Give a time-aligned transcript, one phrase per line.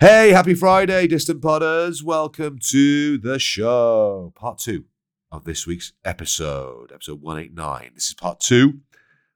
[0.00, 2.04] Hey, happy Friday, distant podders.
[2.04, 4.32] Welcome to the show.
[4.36, 4.84] Part two
[5.32, 7.90] of this week's episode, episode 189.
[7.96, 8.74] This is part two.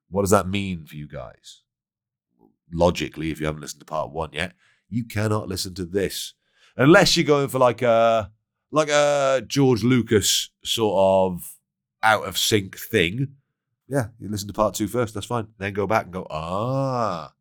[0.08, 1.62] What does that mean for you guys?
[2.72, 4.52] Logically, if you haven't listened to part one yet,
[4.88, 6.34] you cannot listen to this
[6.76, 8.30] unless you're going for like a
[8.70, 11.56] like a George Lucas sort of
[12.04, 13.34] out of sync thing.
[13.88, 15.12] Yeah, you listen to part two first.
[15.12, 15.48] That's fine.
[15.58, 17.32] Then go back and go, ah,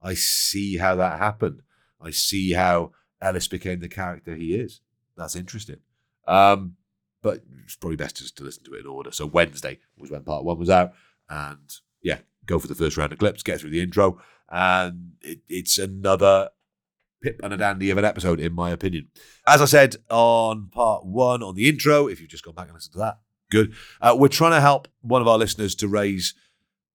[0.00, 1.62] I see how that happened.
[2.02, 4.80] I see how Elis became the character he is.
[5.16, 5.78] That's interesting.
[6.26, 6.76] Um,
[7.22, 9.12] but it's probably best just to listen to it in order.
[9.12, 10.92] So Wednesday was when part one was out,
[11.28, 14.20] and yeah, go for the first round of clips, get through the intro,
[14.50, 16.50] and it, it's another
[17.22, 19.08] pip and a dandy of an episode, in my opinion.
[19.46, 22.74] As I said on part one on the intro, if you've just gone back and
[22.74, 23.72] listened to that, good.
[24.00, 26.34] Uh, we're trying to help one of our listeners to raise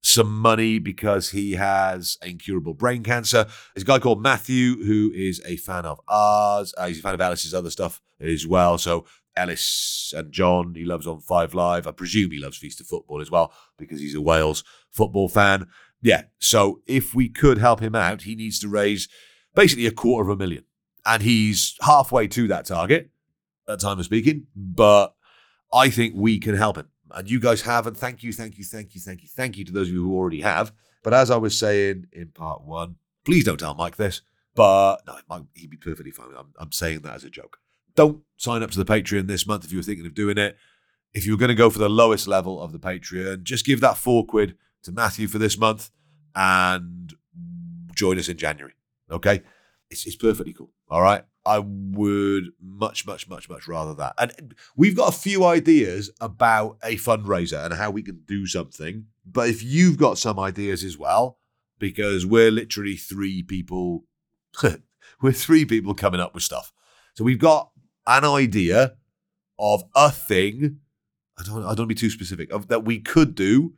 [0.01, 3.45] some money because he has incurable brain cancer.
[3.73, 6.73] There's a guy called Matthew who is a fan of ours.
[6.77, 8.77] Uh, he's a fan of Elis's other stuff as well.
[8.77, 11.87] So Elis and John, he loves on Five Live.
[11.87, 15.67] I presume he loves Feast of Football as well because he's a Wales football fan.
[16.01, 16.23] Yeah.
[16.39, 19.07] So if we could help him out, he needs to raise
[19.55, 20.63] basically a quarter of a million.
[21.05, 23.11] And he's halfway to that target
[23.67, 24.47] at time of speaking.
[24.55, 25.13] But
[25.73, 27.87] I think we can help him and you guys have.
[27.87, 30.03] And thank you, thank you, thank you, thank you, thank you to those of you
[30.03, 30.71] who already have.
[31.03, 34.21] But as I was saying in part one, please don't tell Mike this.
[34.55, 36.29] But no, Mike, he'd be perfectly fine.
[36.37, 37.59] I'm, I'm saying that as a joke.
[37.95, 40.57] Don't sign up to the Patreon this month if you were thinking of doing it.
[41.13, 43.81] If you were going to go for the lowest level of the Patreon, just give
[43.81, 45.89] that four quid to Matthew for this month
[46.35, 47.13] and
[47.93, 48.73] join us in January.
[49.09, 49.41] Okay?
[49.89, 50.71] It's, it's perfectly cool.
[50.89, 51.23] All right.
[51.47, 54.13] I would much, much, much, much rather that.
[54.17, 59.05] And we've got a few ideas about a fundraiser and how we can do something.
[59.25, 61.37] But if you've got some ideas as well,
[61.79, 64.03] because we're literally three people,
[65.21, 66.73] we're three people coming up with stuff.
[67.15, 67.71] So we've got
[68.05, 68.95] an idea
[69.57, 70.79] of a thing.
[71.39, 73.73] I don't, I don't want to be too specific of that we could do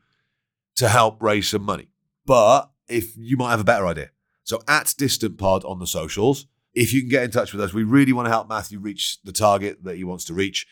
[0.78, 1.90] to help raise some money.
[2.26, 4.10] But if you might have a better idea,
[4.44, 7.74] so at Distant Pod on the socials, if you can get in touch with us,
[7.74, 10.68] we really want to help Matthew reach the target that he wants to reach,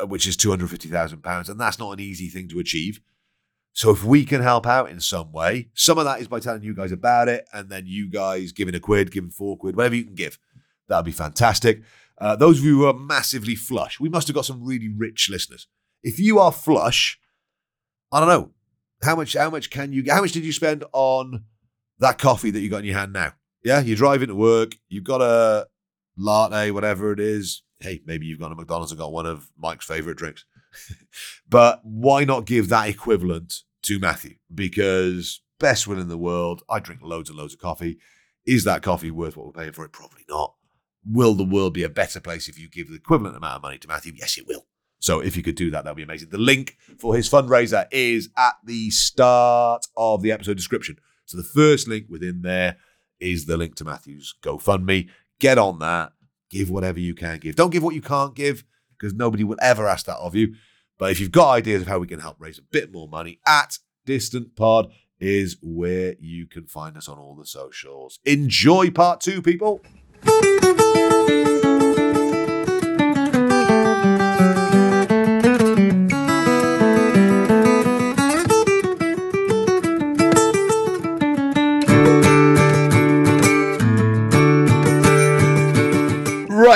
[0.00, 1.48] uh, which is £250,000.
[1.48, 3.00] And that's not an easy thing to achieve.
[3.72, 6.62] So if we can help out in some way, some of that is by telling
[6.62, 9.96] you guys about it and then you guys giving a quid, giving four quid, whatever
[9.96, 10.38] you can give.
[10.88, 11.82] That'd be fantastic.
[12.16, 15.28] Uh, those of you who are massively flush, we must have got some really rich
[15.28, 15.66] listeners.
[16.04, 17.18] If you are flush,
[18.12, 18.50] I don't know
[19.02, 19.34] how much.
[19.34, 20.04] How much can you?
[20.08, 21.44] How much did you spend on
[21.98, 23.32] that coffee that you got in your hand now?
[23.64, 25.66] Yeah, you're driving to work, you've got a
[26.16, 27.62] latte, whatever it is.
[27.80, 30.44] Hey, maybe you've gone to McDonald's and got one of Mike's favorite drinks.
[31.48, 34.36] but why not give that equivalent to Matthew?
[34.54, 37.98] Because best will in the world, I drink loads and loads of coffee.
[38.46, 39.92] Is that coffee worth what we're paying for it?
[39.92, 40.54] Probably not.
[41.06, 43.78] Will the world be a better place if you give the equivalent amount of money
[43.78, 44.12] to Matthew?
[44.16, 44.66] Yes, it will.
[45.00, 46.30] So if you could do that, that'd be amazing.
[46.30, 50.96] The link for his fundraiser is at the start of the episode description.
[51.26, 52.76] So the first link within there
[53.24, 55.08] is the link to Matthew's GoFundMe.
[55.40, 56.12] Get on that.
[56.50, 57.56] Give whatever you can give.
[57.56, 60.54] Don't give what you can't give because nobody will ever ask that of you.
[60.98, 63.40] But if you've got ideas of how we can help raise a bit more money,
[63.46, 68.20] at Distant Pod is where you can find us on all the socials.
[68.24, 69.80] Enjoy part two, people.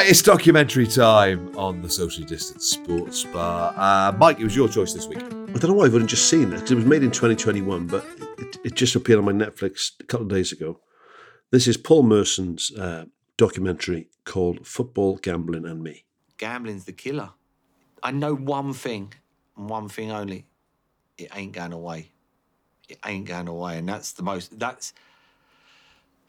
[0.09, 3.75] It's documentary time on the socially distant sports bar.
[3.77, 5.19] Uh, Mike, it was your choice this week.
[5.19, 8.07] I don't know why I've only just seen it it was made in 2021, but
[8.39, 10.81] it, it, just appeared on my Netflix a couple of days ago.
[11.51, 13.05] This is Paul Merson's uh,
[13.37, 16.07] documentary called Football, Gambling and Me.
[16.39, 17.33] Gambling's the killer.
[18.03, 19.13] I know one thing,
[19.59, 20.47] and one thing only.
[21.19, 22.13] It ain't going away.
[22.89, 23.77] It ain't going away.
[23.77, 24.95] And that's the most, that's,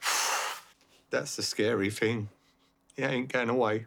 [1.12, 2.28] that's the scary thing.
[3.00, 3.86] It ain't going away.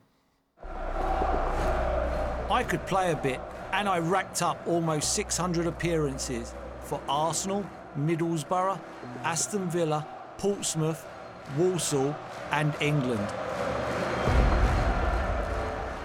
[2.50, 3.42] I could play a bit,
[3.74, 7.62] and I racked up almost 600 appearances for Arsenal,
[7.98, 8.80] Middlesbrough,
[9.22, 10.06] Aston Villa,
[10.38, 11.06] Portsmouth,
[11.58, 12.16] Walsall,
[12.52, 13.28] and England.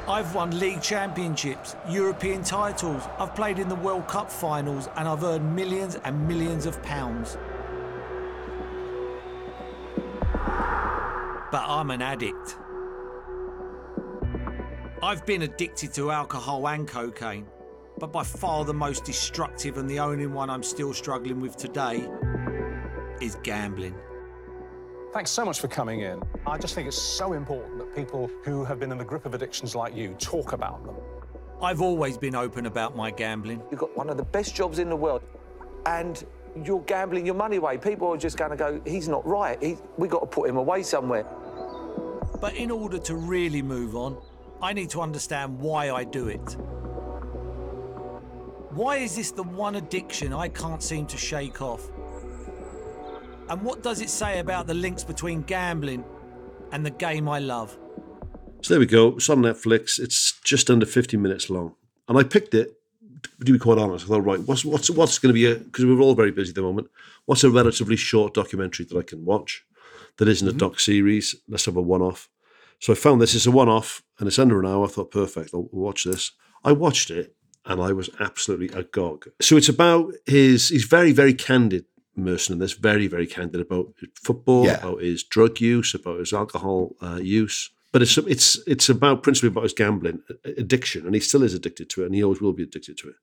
[0.09, 5.23] I've won league championships, European titles, I've played in the World Cup finals, and I've
[5.23, 7.37] earned millions and millions of pounds.
[11.49, 12.57] But I'm an addict.
[15.03, 17.45] I've been addicted to alcohol and cocaine,
[17.99, 22.09] but by far the most destructive and the only one I'm still struggling with today
[23.21, 23.93] is gambling.
[25.13, 26.23] Thanks so much for coming in.
[26.47, 29.35] I just think it's so important that people who have been in the grip of
[29.35, 30.95] addictions like you talk about them.
[31.61, 33.61] I've always been open about my gambling.
[33.69, 35.21] You've got one of the best jobs in the world,
[35.85, 36.25] and
[36.63, 37.77] you're gambling your money away.
[37.77, 39.61] People are just going to go, he's not right.
[39.61, 41.23] He, we got to put him away somewhere.
[42.41, 44.17] But in order to really move on,
[44.61, 46.57] I need to understand why I do it.
[48.71, 51.89] Why is this the one addiction I can't seem to shake off?
[53.49, 56.03] And what does it say about the links between gambling
[56.71, 57.77] and the game I love?
[58.61, 59.15] So there we go.
[59.15, 59.99] It's on Netflix.
[59.99, 61.75] It's just under 50 minutes long.
[62.09, 62.79] And I picked it,
[63.45, 64.05] to be quite honest.
[64.05, 66.49] I thought, right, what's, what's, what's going to be a, because we're all very busy
[66.49, 66.89] at the moment,
[67.25, 69.63] what's a relatively short documentary that I can watch
[70.17, 70.57] that isn't a mm-hmm.
[70.57, 71.35] doc series?
[71.47, 72.29] Let's have a one off.
[72.79, 74.85] So I found this It's a one off and it's under an hour.
[74.85, 76.31] I thought, perfect, I'll watch this.
[76.63, 77.35] I watched it
[77.65, 79.27] and I was absolutely agog.
[79.41, 81.85] So it's about his, he's very, very candid,
[82.15, 84.77] Merson, in this, very, very candid about football, Yeah.
[84.79, 87.71] about his drug use, about his alcohol uh, use.
[87.93, 91.89] But it's it's it's about principally about his gambling addiction, and he still is addicted
[91.91, 93.15] to it, and he always will be addicted to it.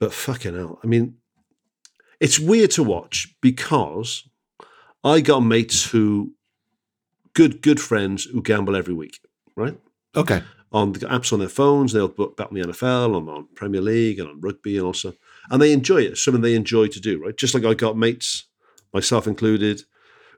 [0.00, 1.16] But fucking hell, I mean,
[2.18, 4.24] it's weird to watch because
[5.04, 6.32] I got mates who,
[7.38, 9.20] good good friends who gamble every week,
[9.54, 9.78] right?
[10.16, 10.42] Okay.
[10.72, 11.92] on the apps on their phones.
[11.92, 15.14] They'll bet on the NFL, on, on Premier League, and on rugby, and also,
[15.48, 16.18] and they enjoy it.
[16.18, 17.36] Something they enjoy to do, right?
[17.36, 18.46] Just like I got mates,
[18.92, 19.82] myself included,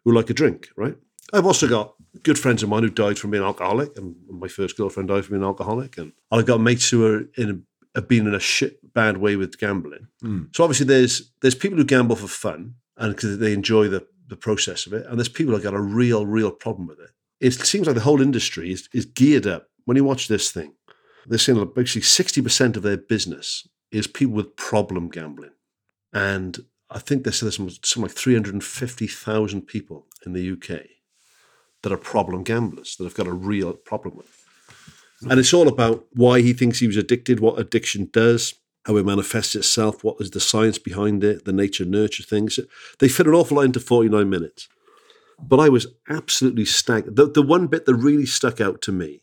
[0.05, 0.94] who like a drink, right?
[1.32, 4.76] I've also got good friends of mine who died from being alcoholic, and my first
[4.76, 8.26] girlfriend died from being alcoholic, and I've got mates who are in a, have been
[8.26, 10.08] in a shit bad way with gambling.
[10.20, 10.43] Hmm.
[10.55, 14.37] So obviously, there's there's people who gamble for fun and because they enjoy the the
[14.37, 17.11] process of it, and there's people who got a real real problem with it.
[17.41, 19.69] It seems like the whole industry is, is geared up.
[19.85, 20.75] When you watch this thing,
[21.27, 25.53] they're saying like basically sixty percent of their business is people with problem gambling,
[26.12, 26.59] and
[26.91, 30.33] I think they said there's some, something like three hundred and fifty thousand people in
[30.33, 30.83] the UK
[31.83, 34.37] that are problem gamblers that have got a real problem with.
[35.29, 38.55] And it's all about why he thinks he was addicted, what addiction does,
[38.87, 42.59] how it manifests itself, what is the science behind it, the nature nurture things.
[42.99, 44.69] They fit an awful lot into 49 minutes.
[45.38, 47.17] But I was absolutely staggered.
[47.17, 49.23] The, the one bit that really stuck out to me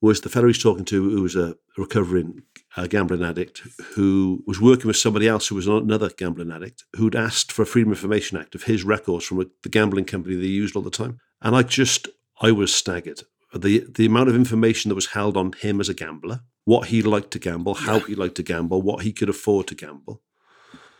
[0.00, 2.42] was the fellow he's talking to, who was a recovering
[2.76, 3.62] uh, gambling addict,
[3.94, 7.66] who was working with somebody else who was another gambling addict, who'd asked for a
[7.66, 10.82] Freedom of Information Act of his records from a, the gambling company they used all
[10.82, 11.18] the time.
[11.42, 12.08] And I just,
[12.40, 13.22] I was staggered.
[13.54, 17.00] The, the amount of information that was held on him as a gambler, what he
[17.00, 20.20] liked to gamble, how he liked to gamble, what he could afford to gamble.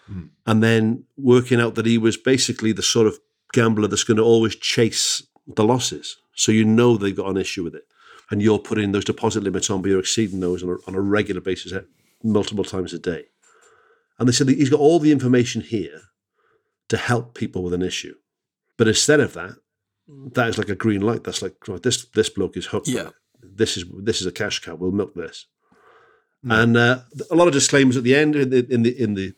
[0.07, 0.29] Hmm.
[0.47, 3.19] And then working out that he was basically the sort of
[3.53, 6.17] gambler that's going to always chase the losses.
[6.35, 7.85] So you know they've got an issue with it.
[8.31, 11.03] And you're putting those deposit limits on, but you're exceeding those on a, on a
[11.03, 11.85] regular basis at
[12.25, 13.25] multiple times a day.
[14.19, 16.01] And they said that he's got all the information here
[16.89, 18.15] to help people with an issue.
[18.79, 19.57] But instead of that,
[20.33, 21.25] that is like a green light.
[21.25, 22.89] That's like this this bloke is hooked.
[22.89, 23.11] Yeah.
[23.43, 24.75] This is this is a cash cow.
[24.75, 25.47] We'll milk this.
[26.45, 27.01] And uh,
[27.31, 29.35] a lot of disclaimers at the end in the in the in the you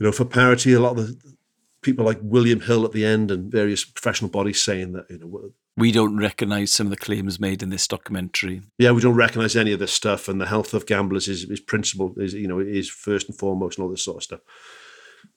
[0.00, 0.72] know for parity.
[0.72, 1.36] A lot of the
[1.82, 5.52] people like William Hill at the end and various professional bodies saying that you know
[5.76, 8.62] We don't recognise some of the claims made in this documentary.
[8.78, 11.60] yeah, we don't recognise any of this stuff, and the health of gamblers is is
[11.60, 14.40] principle is you know is first and foremost, and all this sort of stuff.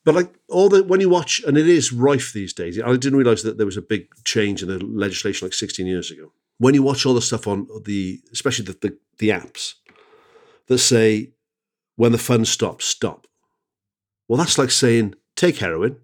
[0.04, 2.80] But like all the when you watch, and it is rife these days.
[2.80, 6.10] I didn't realise that there was a big change in the legislation like 16 years
[6.10, 6.32] ago.
[6.58, 9.74] When you watch all the stuff on the, especially the the, the apps
[10.68, 11.30] that say
[11.96, 13.26] when the fun stops, stop.
[14.28, 15.96] Well, that's like saying take heroin,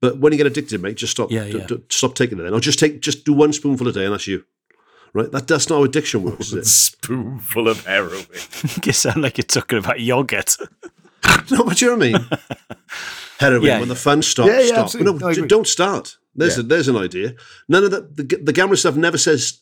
[0.00, 1.30] but when you get addicted, mate, just stop.
[1.30, 1.66] Yeah, d- yeah.
[1.66, 4.12] d- stop taking it then, or just take just do one spoonful a day, and
[4.12, 4.44] that's you.
[5.14, 5.30] Right?
[5.32, 6.48] That that's not how addiction works.
[6.48, 6.66] Is it?
[6.66, 8.24] Spoonful of heroin.
[8.84, 10.56] you sound like you're talking about yogurt.
[11.50, 12.28] No, but you know what I mean.
[13.40, 13.62] Heroin.
[13.64, 15.00] Yeah, when the fun stops, Yeah, yeah, stop.
[15.00, 15.48] No, I j- agree.
[15.48, 16.16] don't start.
[16.36, 16.60] There's Yeah.
[16.60, 17.34] a, there's an idea.
[17.68, 19.60] None of the, the the gambling stuff never says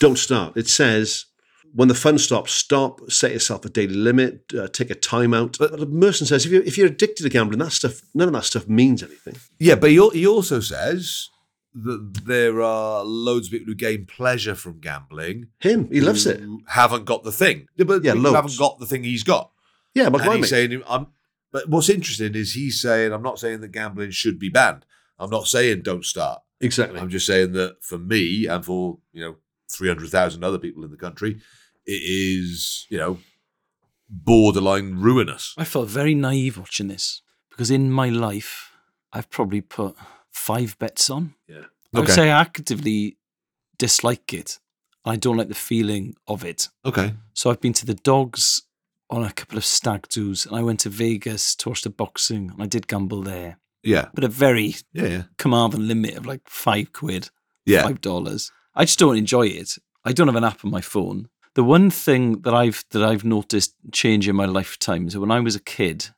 [0.00, 0.56] don't start.
[0.56, 1.26] It says
[1.74, 3.00] when the fun stops, stop.
[3.10, 4.44] Set yourself a daily limit.
[4.56, 5.58] Uh, take a timeout.
[5.58, 8.44] But Merson says if you if you're addicted to gambling, that stuff none of that
[8.44, 9.36] stuff means anything.
[9.58, 11.28] Yeah, but he, he also says
[11.74, 15.46] that there are loads of people who gain pleasure from gambling.
[15.60, 16.42] Him, he loves it.
[16.68, 17.66] Haven't got the thing.
[17.76, 18.36] Yeah, but Yeah, loads.
[18.36, 19.50] haven't got the thing he's got.
[19.94, 21.06] Yeah, but and he's saying, I'm,
[21.50, 24.84] but what's interesting is he's saying, I'm not saying that gambling should be banned.
[25.18, 26.42] I'm not saying don't start.
[26.60, 26.98] exactly.
[27.00, 29.36] I'm just saying that for me and for, you know,
[29.72, 31.40] 300,000 other people in the country,
[31.86, 33.18] it is, you know,
[34.08, 35.54] borderline ruinous.
[35.56, 38.70] I felt very naive watching this because in my life,
[39.12, 39.96] I've probably put
[40.30, 41.34] five bets on.
[41.48, 41.64] Yeah.
[41.94, 42.12] I would Okay.
[42.14, 43.18] say I actively
[43.78, 44.58] dislike it.
[45.04, 46.68] I don't like the feeling of it.
[46.84, 47.14] Okay.
[47.34, 48.62] So I've been to the dogs
[49.10, 52.50] on a couple of stag doos, and I went to Vegas to watch the boxing,
[52.50, 53.58] and I did gamble there.
[53.84, 54.10] Yeah.
[54.14, 55.06] but a very Yeah.
[55.08, 55.22] Yeah.
[55.38, 57.30] Carmarthen limit of like five quid,
[57.66, 57.82] Yeah.
[57.82, 58.52] five dollars.
[58.74, 59.76] I just don't enjoy it.
[60.04, 61.28] I don't have an app on my phone.
[61.54, 65.30] The one thing that I've that I've noticed change in my lifetime is that when
[65.30, 66.08] I was a kid,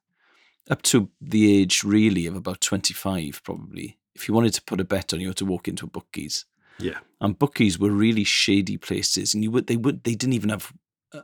[0.71, 4.81] up to the age really of about twenty five, probably, if you wanted to put
[4.81, 6.45] a bet on, you had to walk into a bookies.
[6.79, 6.99] Yeah.
[7.21, 10.73] and bookies were really shady places, and you would they would they didn't even have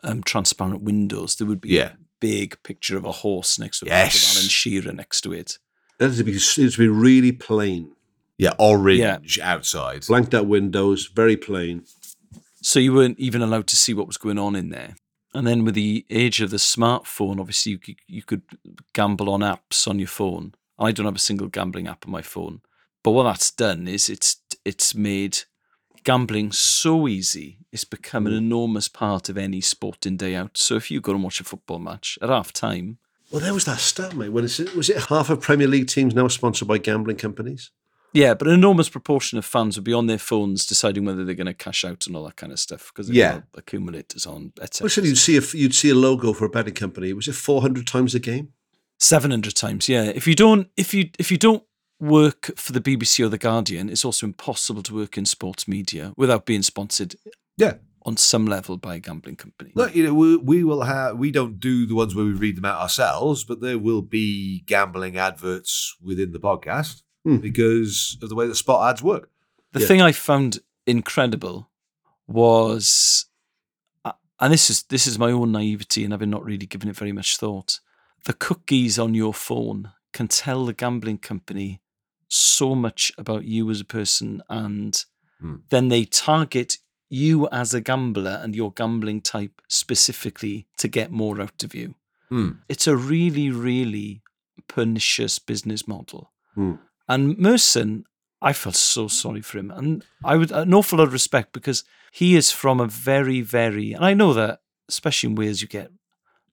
[0.05, 1.37] um, transparent windows.
[1.37, 1.93] There would be Yeah.
[1.93, 4.37] a big picture of a horse next to it, Yes.
[4.37, 5.59] Alan Shearer next to it.
[5.99, 7.93] Had to be, to be really plain.
[8.41, 8.55] Yeah.
[8.59, 10.07] Orange outside.
[10.07, 11.85] Blanked out windows, very plain.
[12.63, 14.97] So you weren't even allowed to see what was going on in there.
[15.33, 18.43] And then with the age of the smartphone, obviously you could, you could
[18.93, 20.55] gamble on apps on your phone.
[20.79, 22.63] I don't have a single gambling app on my phone,
[23.05, 25.41] but what that's done is it's it's made
[26.05, 27.59] gambling so easy.
[27.71, 28.39] It's become an mm.
[28.39, 30.57] enormous part of any sporting day out.
[30.57, 32.99] So if you go and watch a football match at half time,
[33.31, 34.31] Well, there was that stat, mate.
[34.31, 37.71] When it's, was it half of Premier League teams now sponsored by gambling companies?
[38.13, 41.35] Yeah, but an enormous proportion of fans would be on their phones deciding whether they're
[41.35, 43.43] going to cash out and all that kind of stuff because Yeah.
[43.57, 44.85] accumulators on, etc.
[44.85, 47.13] Well, so you'd see if you'd see a logo for a betting company.
[47.13, 48.49] Was it four hundred times a game?
[48.99, 50.05] Seven hundred times, yeah.
[50.05, 51.63] If you don't, if you if you don't
[52.01, 56.13] work for the BBC or the Guardian, it's also impossible to work in sports media
[56.17, 57.15] without being sponsored
[57.59, 57.75] Yeah.
[58.07, 59.71] on some level by a gambling company.
[59.75, 61.19] Look, you know, we, we will have.
[61.19, 64.63] We don't do the ones where we read them out ourselves, but there will be
[64.67, 67.37] gambling adverts within the podcast Hmm.
[67.37, 69.31] because of the way that spot ads work.
[69.73, 69.87] The Yeah.
[69.87, 71.71] thing I found incredible
[72.27, 73.27] was,
[74.05, 76.97] uh, and this is this is my own naivety and having not really given it
[76.97, 77.81] very much thought.
[78.25, 81.81] The cookies on your phone can tell the gambling company
[82.29, 85.05] so much about you as a person, and
[85.41, 85.57] Hmm.
[85.71, 91.41] then they target you as a gambler and your gambling type specifically to get more
[91.41, 91.95] out of you.
[92.29, 92.51] Hmm.
[92.69, 94.23] It's a really, really
[94.69, 96.33] pernicious business model.
[96.55, 96.75] Hmm.
[97.11, 98.05] And Merson,
[98.41, 99.71] I felt so sorry for him.
[99.71, 103.93] And I would an awful lot of respect because he is from a very, very
[103.93, 105.91] and I know that especially in Wales you get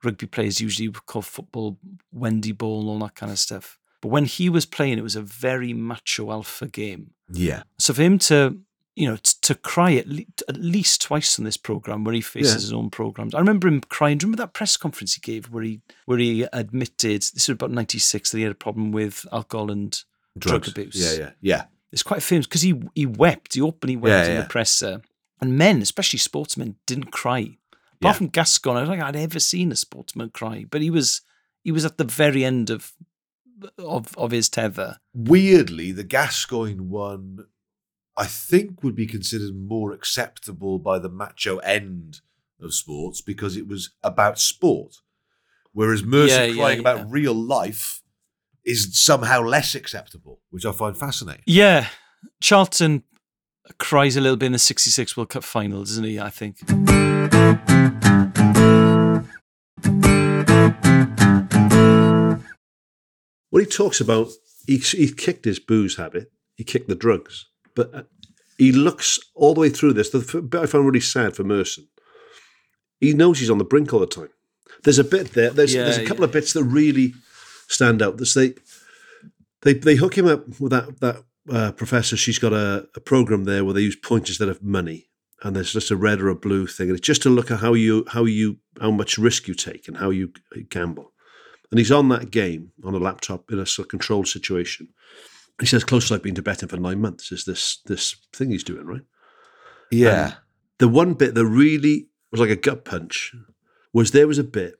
[0.04, 1.78] rugby players usually call football
[2.12, 3.80] Wendy ball and all that kind of stuff.
[4.02, 7.12] But when he was playing, it was a very macho alpha game.
[7.32, 7.64] Yeah.
[7.80, 8.60] So for him to,
[8.96, 12.22] you know, t- to cry at, le- at least twice on this program where he
[12.22, 12.60] faces Yeah.
[12.62, 13.34] his own programs.
[13.34, 14.18] I remember him crying.
[14.20, 17.56] Do you remember that press conference he gave where he where he admitted this was
[17.56, 20.04] about ninety six that he had a problem with alcohol and
[20.40, 20.96] drug abuse.
[20.96, 21.20] Yeah.
[21.26, 21.32] Yeah.
[21.42, 21.64] Yeah.
[21.92, 23.54] It's quite famous because he he wept.
[23.56, 24.42] He openly wept Yeah, in yeah.
[24.42, 24.94] the presser.
[24.96, 25.00] Uh,
[25.40, 27.58] and men, especially sportsmen, didn't cry.
[28.00, 28.14] Apart Yeah.
[28.14, 30.66] from Gascoigne, I don't think I'd ever seen a sportsman cry.
[30.70, 31.22] But he was
[31.64, 32.94] he was at the very end of
[33.78, 34.98] of of his tether.
[35.14, 37.46] Weirdly, the Gascoigne one,
[38.16, 42.22] I think, would be considered more acceptable by the macho end
[42.60, 44.98] of sports because it was about sport.
[45.72, 47.97] Whereas Merson Yeah, yeah, crying about real life
[48.68, 51.44] is somehow less acceptable, which I find fascinating.
[51.48, 51.88] Yeah,
[52.42, 53.04] Charlton
[53.80, 56.20] cries a little bit in the '66 World Cup final, doesn't he?
[56.20, 56.58] I think.
[63.50, 64.28] What he talks about,
[64.68, 68.04] he, he kicked his booze habit, he kicked the drugs, but uh,
[68.58, 70.10] he looks all the way through this.
[70.10, 71.88] The bit I found really sad for Merson,
[73.00, 74.30] he knows he's on the brink all the time.
[74.84, 75.52] There's a bit there.
[75.52, 76.28] There's, Yeah, there's a couple yeah.
[76.28, 77.14] of bits that really
[77.68, 78.18] stand out.
[78.18, 78.56] This they
[79.62, 82.18] they they hook him up with that that uh, professor.
[82.18, 85.10] She's got a, a program there where they use points instead of money,
[85.44, 87.60] and there's just a red or a blue thing, and it's just to look at
[87.60, 90.32] how you how you how much risk you take and how you
[90.70, 91.14] gamble.
[91.70, 94.90] And he's on that game on a laptop in a sort of controlled situation.
[95.60, 98.64] He says, "Closest I've been to betting for nine months is this this thing he's
[98.64, 99.02] doing, right?"
[99.92, 100.34] Yeah.
[100.80, 103.34] the one bit that really was like a gut punch
[103.94, 104.76] was there was a bit,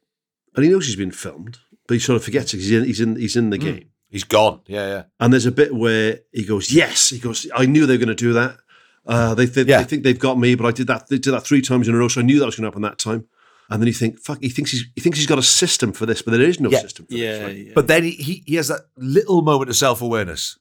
[0.56, 2.84] and he knows he's been filmed, but he sort of forgets it 'cause he's in
[2.86, 3.86] he's in he's in the game.
[4.10, 4.62] He's gone.
[4.68, 4.88] Yeah.
[4.88, 5.04] Yeah.
[5.20, 8.16] And there's a bit where he goes, "Yes," he goes, "I knew they were going
[8.18, 8.58] to do that.
[9.06, 9.80] Uh, they, they, Yeah.
[9.80, 11.08] they think they've got me, but I did that.
[11.10, 12.68] They did that three times in a row, so I knew that was going to
[12.68, 13.26] happen that time."
[13.70, 16.06] And then you think, "Fuck!" He thinks he's he thinks he's got a system for
[16.06, 16.80] this, but there is no Yeah.
[16.82, 17.06] system.
[17.06, 17.58] For this, Yeah, right?
[17.58, 17.72] yeah.
[17.76, 20.58] But then he, he, he has that little moment of self awareness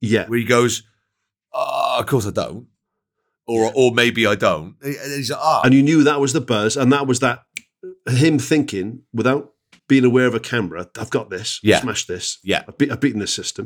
[0.00, 0.82] yeah, where he goes,
[1.54, 2.66] "Ah, Of course I don't.
[3.46, 4.76] Or, or maybe I don't.
[4.82, 7.42] And he's like, Ah, and you knew that was the buzz, and that was that
[8.08, 9.51] him thinking without
[9.92, 11.80] being aware of a camera, I've got this, Yeah.
[11.80, 12.62] smash this, Yeah.
[12.68, 13.64] I've, be- I've beaten this system,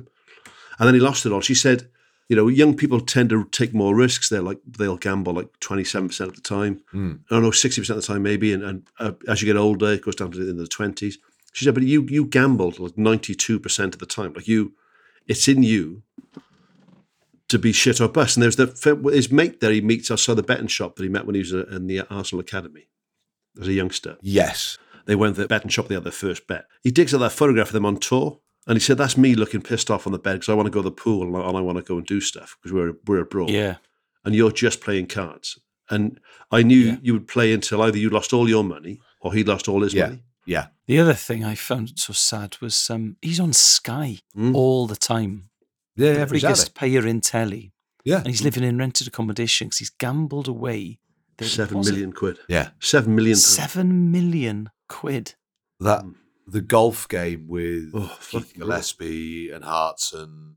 [0.78, 1.40] and then he lost it all.
[1.42, 1.88] She said,
[2.28, 4.28] you know, young people tend to take more risks.
[4.28, 6.74] They're like they'll gamble like twenty seven percent of the time.
[6.92, 7.20] Mm.
[7.30, 9.56] I don't know, sixty percent of the time maybe, and, and uh, as you get
[9.66, 11.18] older, it goes down to the, in the twenties.
[11.52, 14.32] She said, but you you gambled like ninety two percent of the time.
[14.34, 14.72] Like you,
[15.28, 16.02] it's in you
[17.48, 18.36] to be shit or bust.
[18.36, 18.66] And there's the
[19.12, 19.70] his mate there.
[19.70, 22.00] He meets outside the betting shop that he met when he was uh, in the
[22.10, 22.88] Arsenal academy
[23.60, 24.16] as a youngster.
[24.20, 24.78] yes.
[25.06, 25.88] They went to the betting shop.
[25.88, 26.66] They had their first bet.
[26.82, 29.62] He digs out that photograph of them on tour, And he said, that's me looking
[29.62, 31.48] pissed off on the bed because I want to go to the pool and I,
[31.48, 33.50] and I want to go and do stuff because we're, we're abroad.
[33.50, 33.76] Yeah.
[34.24, 35.58] And you're just playing cards.
[35.88, 36.18] And
[36.50, 36.96] I knew Yeah.
[37.00, 39.94] you would play until either you lost all your money or he lost all his
[39.94, 40.06] Yeah.
[40.08, 40.22] money.
[40.44, 40.66] Yeah.
[40.88, 44.54] The other thing I found so sad was um, he's on Sky Mm.
[44.54, 45.50] all the time.
[45.94, 46.78] Yeah, the every biggest Saturday.
[46.80, 47.72] payer in telly.
[48.04, 48.18] Yeah.
[48.18, 50.98] And he's living in rented accommodation because he's gambled away
[51.38, 51.92] the Seven deposit.
[51.92, 52.38] million quid.
[52.48, 52.70] Yeah.
[52.80, 53.34] Seven million.
[53.34, 53.44] pounds.
[53.46, 55.34] Seven million quid.
[55.80, 56.04] That
[56.46, 58.60] the golf game with Oh, Keith fucking.
[58.60, 60.54] Gillespie and Hearts and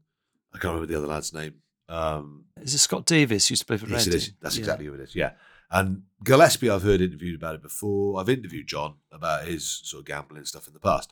[0.53, 1.55] I can't remember the other lad's name.
[1.87, 4.17] Um, Is it Scott Davis who used to play for yes, it Reading?
[4.27, 4.33] is.
[4.41, 4.59] That's Yeah.
[4.61, 5.15] exactly who it is.
[5.15, 5.31] Yeah.
[5.71, 8.19] And Gillespie, I've heard interviewed about it before.
[8.19, 11.11] I've interviewed John about his sort of gambling stuff in the past,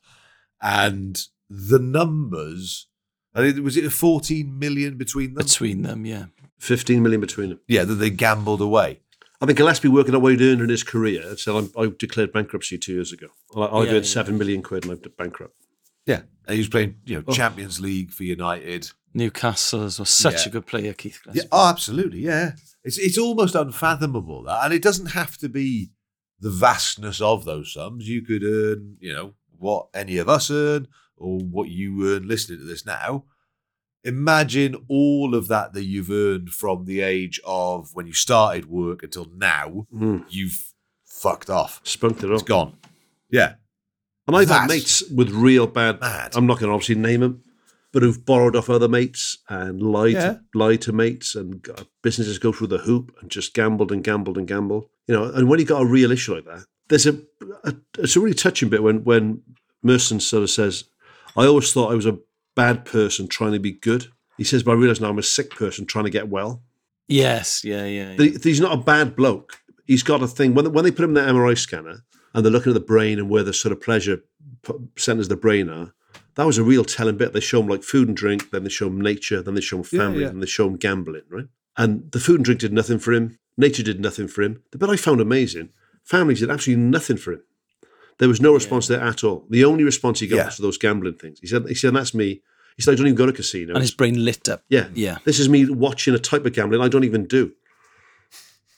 [0.62, 2.88] and the numbers.
[3.36, 5.44] I think was it 14 million between them?
[5.46, 6.26] Between them, yeah.
[6.60, 7.60] 15 million between them.
[7.68, 9.02] yeah, that they gambled away.
[9.40, 11.38] I think Gillespie working out what he'd earned in his career.
[11.38, 13.28] So I, I declared bankruptcy two years ago.
[13.56, 14.12] I, I Yeah, earned yeah.
[14.12, 15.54] seven million quid and I'm bankrupt.
[16.06, 17.34] Yeah, and he was playing, you know, Oh.
[17.34, 18.92] Champions League for United.
[19.14, 20.50] Newcastle was such Yeah.
[20.50, 22.20] a good player, Keith Yeah, oh, absolutely.
[22.20, 22.54] Yeah,
[22.84, 25.92] it's it's almost unfathomable that, and it doesn't have to be
[26.40, 28.08] the vastness of those sums.
[28.08, 32.60] You could earn, you know, what any of us earn, or what you earn listening
[32.60, 33.26] to this now.
[34.08, 39.04] Imagine all of that that you've earned from the age of when you started work
[39.04, 39.86] until now.
[39.94, 40.24] Mm.
[40.30, 40.74] You've
[41.06, 41.82] fucked off.
[41.84, 42.48] Spunked it It's up.
[42.48, 42.78] gone.
[43.30, 43.56] Yeah,
[44.28, 46.00] And I've had mates with real bad.
[46.00, 46.32] mad.
[46.36, 47.44] I'm not going to obviously name them,
[47.92, 50.34] but who've borrowed off other mates and lied Yeah.
[50.34, 51.68] to, lied to mates and
[52.02, 54.86] businesses go through the hoop and just gambled and gambled and gambled.
[55.08, 57.20] You know, and when you got a real issue like that, there's a,
[57.66, 59.42] a it's a really touching bit when when
[59.84, 60.86] Merson sort of says,
[61.36, 62.18] "I always thought I was a
[62.58, 65.50] bad person trying to be good." He says, "But I realise now I'm a sick
[65.52, 66.52] person trying to get well."
[67.08, 68.12] Yes, yeah, yeah.
[68.12, 68.18] yeah.
[68.18, 69.60] The- he's not a bad bloke.
[69.86, 70.54] He's got a thing.
[70.54, 73.20] When, when they put him in the MRI scanner and they're looking at the brain
[73.20, 74.18] and where the sort of pleasure
[74.98, 75.94] centers of the brain are,
[76.36, 77.32] that was a real telling bit.
[77.34, 79.78] They show him like food and drink, then they show him nature, then they show
[79.78, 80.28] him Yeah, family, yeah.
[80.28, 81.48] then they show him gambling, right?
[81.78, 83.40] And the food and drink did nothing for him.
[83.58, 84.62] Nature did nothing for him.
[84.72, 85.70] The bit I found amazing,
[86.04, 87.44] family did absolutely nothing for him.
[88.20, 89.46] There was no response there at all.
[89.50, 90.46] The only response he got Yeah.
[90.46, 91.40] was for those gambling things.
[91.40, 92.42] He said, he said, that's me.
[92.76, 93.76] He said, I don't even go to casinos.
[93.76, 94.64] and his brain lit up.
[94.70, 94.88] Yeah.
[94.94, 95.18] Yeah.
[95.24, 97.54] This is me watching a type of gambling I don't even do.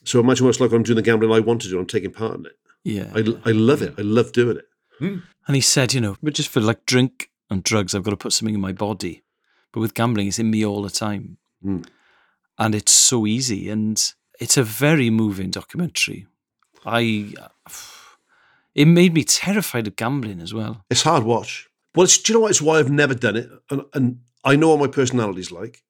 [0.04, 1.78] So imagine what it's like when I'm doing the gambling I want to do.
[1.80, 2.58] I'm taking part in it.
[2.84, 3.12] Yeah.
[3.14, 3.94] I, I love it.
[3.98, 4.66] I love doing it.
[5.02, 8.18] And he said, you know, but just for like drink and drugs, I've got to
[8.18, 9.24] put something in my body.
[9.72, 11.38] But with gambling, it's in me all the time.
[11.64, 11.86] Mm.
[12.58, 13.70] And it's so easy.
[13.70, 14.02] And
[14.40, 16.28] it's a very moving documentary.
[16.86, 17.34] I,
[18.76, 20.84] it made me terrified of gambling as well.
[20.90, 21.68] It's hard watch.
[21.96, 22.52] Well, it's, do you know what?
[22.52, 23.50] It's why I've never done it.
[23.70, 25.84] And, and I know what my personality's like.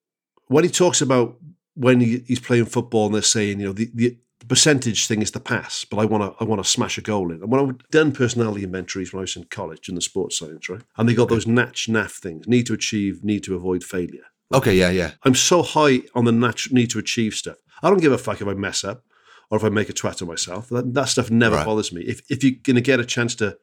[0.48, 1.38] When he talks about
[1.76, 5.22] when he, he's playing football and they're saying, you know, the, the, the percentage thing
[5.22, 7.42] is the pass, but I want to I want to smash a goal in.
[7.42, 10.70] And when I've done personality inventories when I was in college in the sports science,
[10.70, 10.82] right?
[10.98, 14.24] And they got those natch naff things: need to achieve, need to avoid failure.
[14.54, 15.12] Okay, yeah, yeah.
[15.24, 17.58] I'm so high on the nat- need to achieve stuff.
[17.84, 19.04] I don't give a fuck if I mess up
[19.50, 20.70] or if I make a twat of myself.
[20.70, 21.66] That, that stuff never Right.
[21.66, 22.02] bothers me.
[22.04, 23.58] If, if you're going to get a chance to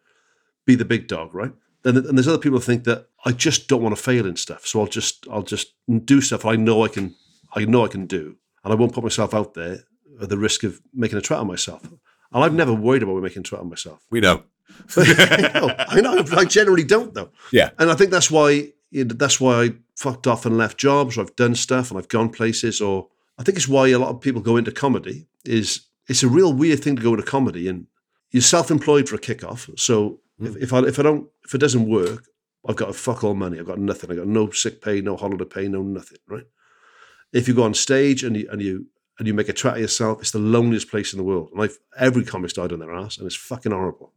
[0.67, 1.53] be the big dog, right?
[1.83, 4.37] Then and there's other people who think that I just don't want to fail in
[4.37, 5.69] stuff, so I'll just I'll just
[6.05, 7.15] do stuff I know I can
[7.55, 9.79] I know I can do, and I won't put myself out there
[10.21, 11.83] at the risk of making a twat of myself.
[12.33, 14.05] And I've never worried about making a twat of myself.
[14.11, 14.43] We know.
[14.97, 16.25] I know, I know.
[16.37, 17.31] I generally don't though.
[17.53, 17.71] Yeah.
[17.79, 21.37] And I think that's why that's why I fucked off and left jobs, or I've
[21.37, 23.07] done stuff and I've gone places, or
[23.39, 25.29] I think it's why a lot of people go into comedy.
[25.47, 27.87] Is it's a real weird thing to go into comedy, and
[28.31, 29.79] you're self-employed for a kickoff.
[29.79, 30.63] So if, hmm.
[30.63, 32.25] if I if I don't if it doesn't work,
[32.69, 33.59] I've got to fuck all money.
[33.59, 34.11] I've got nothing.
[34.11, 36.19] I've got no sick pay, no holiday pay, no nothing.
[36.29, 36.47] Right.
[37.33, 38.87] If you go on stage and you and you
[39.19, 41.51] and you make a twat of yourself, it's the loneliest place in the world.
[41.53, 44.13] And I've, every comic's died on their ass, and it's fucking horrible.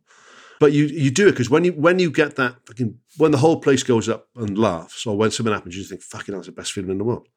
[0.60, 3.38] But you you do it because when you when you get that fucking when the
[3.38, 6.52] whole place goes up and laughs, or when something happens, you think fucking it's the
[6.52, 7.28] best feeling in the world.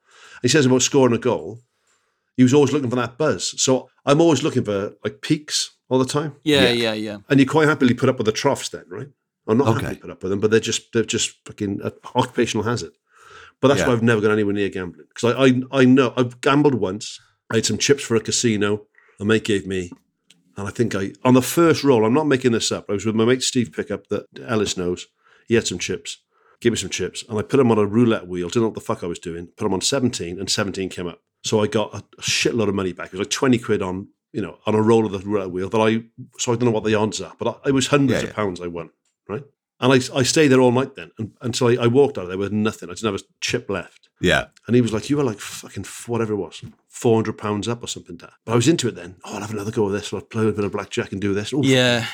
[0.42, 1.61] He says about scoring a goal,
[2.37, 3.55] he was always looking for that buzz.
[3.61, 6.73] So I'm always looking for like peaks all the time, Yeah, Yeah.
[6.73, 7.16] yeah, yeah.
[7.29, 9.09] and you quite happily put up with the troughs then, right?
[9.47, 9.81] I'm not Okay.
[9.81, 12.92] happily put up with them, but they're just they're just fucking uh, occupational hazard.
[13.61, 13.88] But that's Yeah.
[13.88, 17.18] why I've never gone anywhere near gambling because I, I I know I've gambled once.
[17.51, 18.87] I had some chips for a casino.
[19.21, 19.90] A mate gave me,
[20.57, 22.05] and I think I on the first roll.
[22.07, 22.87] I'm not making this up.
[22.88, 25.07] I was with my mate Steve Pickup that Elis knows.
[25.49, 26.18] He had some chips.
[26.61, 28.49] Gave me some chips, and I put them on a roulette wheel.
[28.49, 29.49] Didn't know what the fuck I was doing.
[29.57, 31.21] Put them on 17, and 17 came up.
[31.44, 33.07] So I got a, a shitload of money back.
[33.07, 35.68] It was like 20 quid on you know on a roll of the roulette wheel.
[35.68, 36.02] That I
[36.38, 38.37] so I don't know what the odds are, but I, it was hundreds Yeah, of
[38.37, 38.90] pounds I won.
[39.28, 39.42] Right.
[39.81, 42.28] And I, I stayed there all night then and, until I, I walked out of
[42.28, 42.88] there with nothing.
[42.88, 44.09] I didn't have a chip left.
[44.20, 44.46] Yeah.
[44.68, 47.88] And he was like, You were like fucking whatever it was, 400 pounds up or
[47.88, 48.16] something.
[48.16, 48.31] Dad.
[48.44, 49.16] But I was into it then.
[49.24, 50.12] Oh, I'll have another go of this.
[50.12, 51.52] I'll play a bit of blackjack and do this.
[51.52, 51.64] Oof.
[51.64, 52.07] Yeah.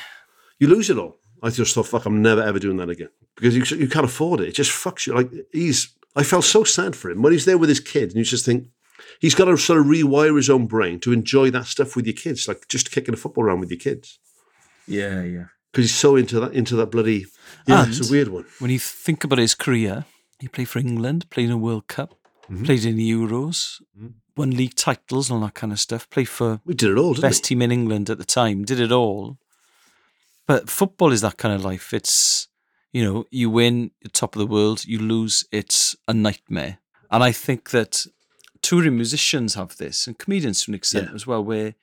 [0.57, 1.19] You lose it all.
[1.41, 4.41] I just thought, fuck, I'm never ever doing that again because you you can't afford
[4.41, 4.49] it.
[4.49, 5.13] It just fucks you.
[5.13, 8.19] Like he's, I felt so sad for him when he's there with his kids, and
[8.19, 8.67] you just think
[9.19, 12.15] he's got to sort of rewire his own brain to enjoy that stuff with your
[12.15, 14.19] kids, like just kicking a football around with your kids
[14.87, 15.45] Yeah, yeah.
[15.71, 17.25] because he's so into that into that bloody.
[17.67, 18.45] Yeah, it's a weird one.
[18.59, 20.05] When you think about his career,
[20.39, 22.15] he played for England, played in a World Cup,
[22.49, 22.63] mm-hmm.
[22.63, 24.07] played in the Euros, mm-hmm.
[24.35, 26.09] won league titles and all that kind of stuff.
[26.09, 27.47] Played for We did it all, best we?
[27.47, 29.37] team in England at the time, did it all.
[30.47, 31.93] But football is that kind of life.
[31.93, 32.47] It's,
[32.91, 36.79] you know, you win, you're top of the world, you lose, it's a nightmare.
[37.11, 38.05] And I think that
[38.61, 41.15] touring musicians have this, and comedians to an extent Yeah.
[41.15, 41.75] as well, where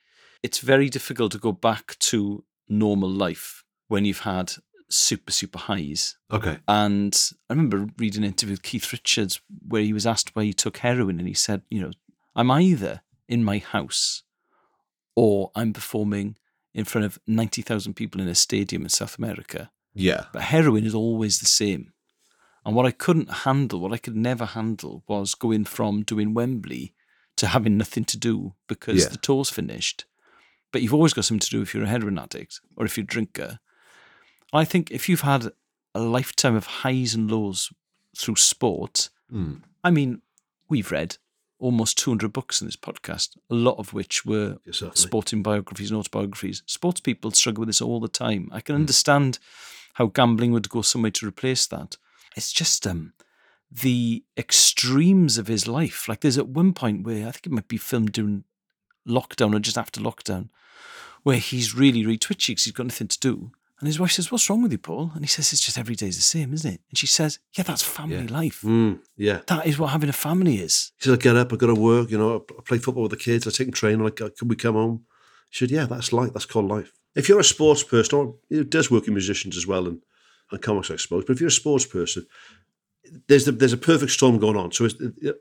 [0.43, 4.53] it's very difficult to go back to normal life when you've had
[4.89, 6.17] super, super highs.
[6.31, 6.59] Okay.
[6.67, 7.13] And
[7.49, 10.77] I remember reading an interview with Keith Richards where he was asked why he took
[10.77, 11.91] heroin, and he said, you know,
[12.35, 14.23] I'm either in my house
[15.15, 16.37] or I'm performing
[16.73, 19.71] in front of 90,000 people in a stadium in South America.
[19.95, 20.25] Yeah.
[20.31, 21.91] But heroin is always the same.
[22.67, 26.93] And what I couldn't handle, what I could never handle, was going from doing Wembley
[27.37, 29.09] to having nothing to do because Yeah.
[29.09, 30.03] the tour's finished.
[30.73, 33.05] But you've always got something to do if you're a heroin addict or if you're
[33.05, 33.59] a drinker.
[34.51, 35.51] I think if you've had
[35.95, 37.71] a lifetime of highs and lows
[38.17, 39.61] through sport, Mm.
[39.83, 40.21] I mean,
[40.69, 41.17] we've read
[41.59, 44.95] almost 200 books in this podcast, a lot of which were certainly.
[44.95, 46.63] sporting biographies and autobiographies.
[46.65, 48.49] Sports people struggle with this all the time.
[48.51, 49.39] I can understand
[49.95, 51.97] how gambling would go somewhere to replace that.
[52.37, 53.13] It's just um,
[53.71, 56.07] the extremes of his life.
[56.07, 58.43] Like there's at one point where I think it might be filmed during
[59.07, 60.49] lockdown or just after lockdown,
[61.23, 63.51] where he's really, really twitchy because he's got nothing to do.
[63.79, 65.11] And his wife says, What's wrong with you, Paul?
[65.13, 66.81] And he says, It's just every day's the same, isn't it?
[66.89, 68.31] And she says, Yeah, that's family Yeah.
[68.31, 68.61] life.
[68.61, 69.41] Mm, yeah.
[69.47, 70.91] That is what having a family is.
[70.99, 73.11] He said, I get up, I got to work, you know, I play football with
[73.11, 75.05] the kids, I take them training, like, uh, can we come home?
[75.51, 76.91] He said, yeah, that's life, that's called life.
[77.15, 80.01] If you're a sports person, or it does work in musicians as well and,
[80.51, 82.25] and comics, I suppose, but if you're a sports person,
[83.27, 84.71] there's the, there's a perfect storm going on.
[84.71, 84.95] So it's,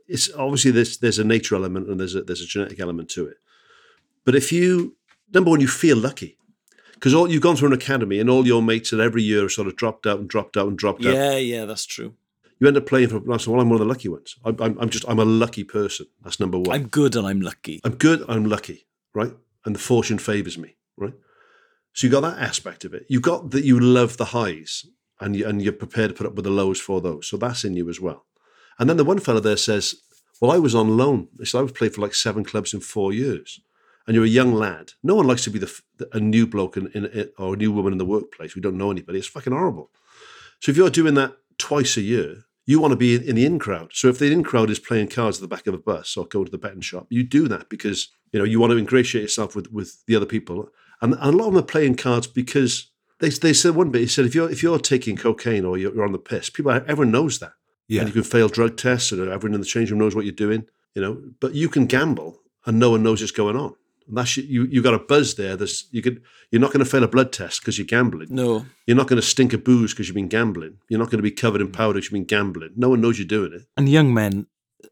[0.09, 3.27] it's obviously there's there's a nature element and there's a there's a genetic element to
[3.27, 3.37] it.
[4.25, 4.97] But if you
[5.33, 6.37] number one, you feel lucky
[6.95, 9.53] because all you've gone through an academy and all your mates at every year have
[9.53, 11.15] sort of dropped out and dropped out and dropped out.
[11.15, 12.15] Yeah, yeah, that's true.
[12.59, 13.17] You end up playing for.
[13.33, 14.37] I said, well, I'm one of the lucky ones.
[14.45, 16.07] I'm, I'm, I'm just I'm a lucky person.
[16.23, 16.73] That's number one.
[16.73, 17.81] I'm good and I'm lucky.
[17.85, 19.33] I'm good, I'm lucky, right?
[19.65, 21.15] And the fortune favors me, right?
[21.93, 23.07] So you got that aspect of it.
[23.09, 24.87] You got that you love the highs
[25.21, 27.27] and you, and you're prepared to put up with the lows for those.
[27.27, 28.27] So that's in you as well.
[28.79, 29.95] And then the one fella there says,
[30.41, 31.29] "Well, I was on loan.
[31.39, 33.61] He said I was played for like seven clubs in four years."
[34.07, 34.93] And you're a young lad.
[35.03, 35.81] No one likes to be the,
[36.13, 38.55] a new bloke in, in, or a new woman in the workplace.
[38.55, 39.19] We don't know anybody.
[39.19, 39.91] It's fucking horrible.
[40.61, 43.47] So if you're doing that twice a year, you want to be in, in the
[43.47, 43.91] in crowd.
[43.93, 46.27] So if the in crowd is playing cards at the back of a bus or
[46.27, 49.23] going to the betting shop, you do that because you know you want to ingratiate
[49.23, 50.69] yourself with with the other people.
[51.01, 54.01] And, and a lot of them are playing cards because they they said one bit.
[54.03, 56.73] He said if you're if you're taking cocaine or you're, you're on the piss, people
[56.73, 57.53] everyone knows that.
[57.89, 58.01] Yeah.
[58.01, 60.33] And you can fail drug tests, and everyone in the change room knows what you're
[60.35, 60.67] doing.
[60.95, 63.75] You know, but you can gamble and no one knows what's going on.
[64.09, 64.65] And that's you.
[64.65, 65.57] You got a buzz there.
[65.57, 66.23] There's you could.
[66.51, 68.29] You're not going to fail a blood test because you're gambling.
[68.31, 68.65] No.
[68.87, 70.79] You're not going to stink of booze because you've been gambling.
[70.89, 72.71] You're not going to be covered in powder because you've been gambling.
[72.77, 73.63] No one knows you're doing it.
[73.77, 74.47] And young men,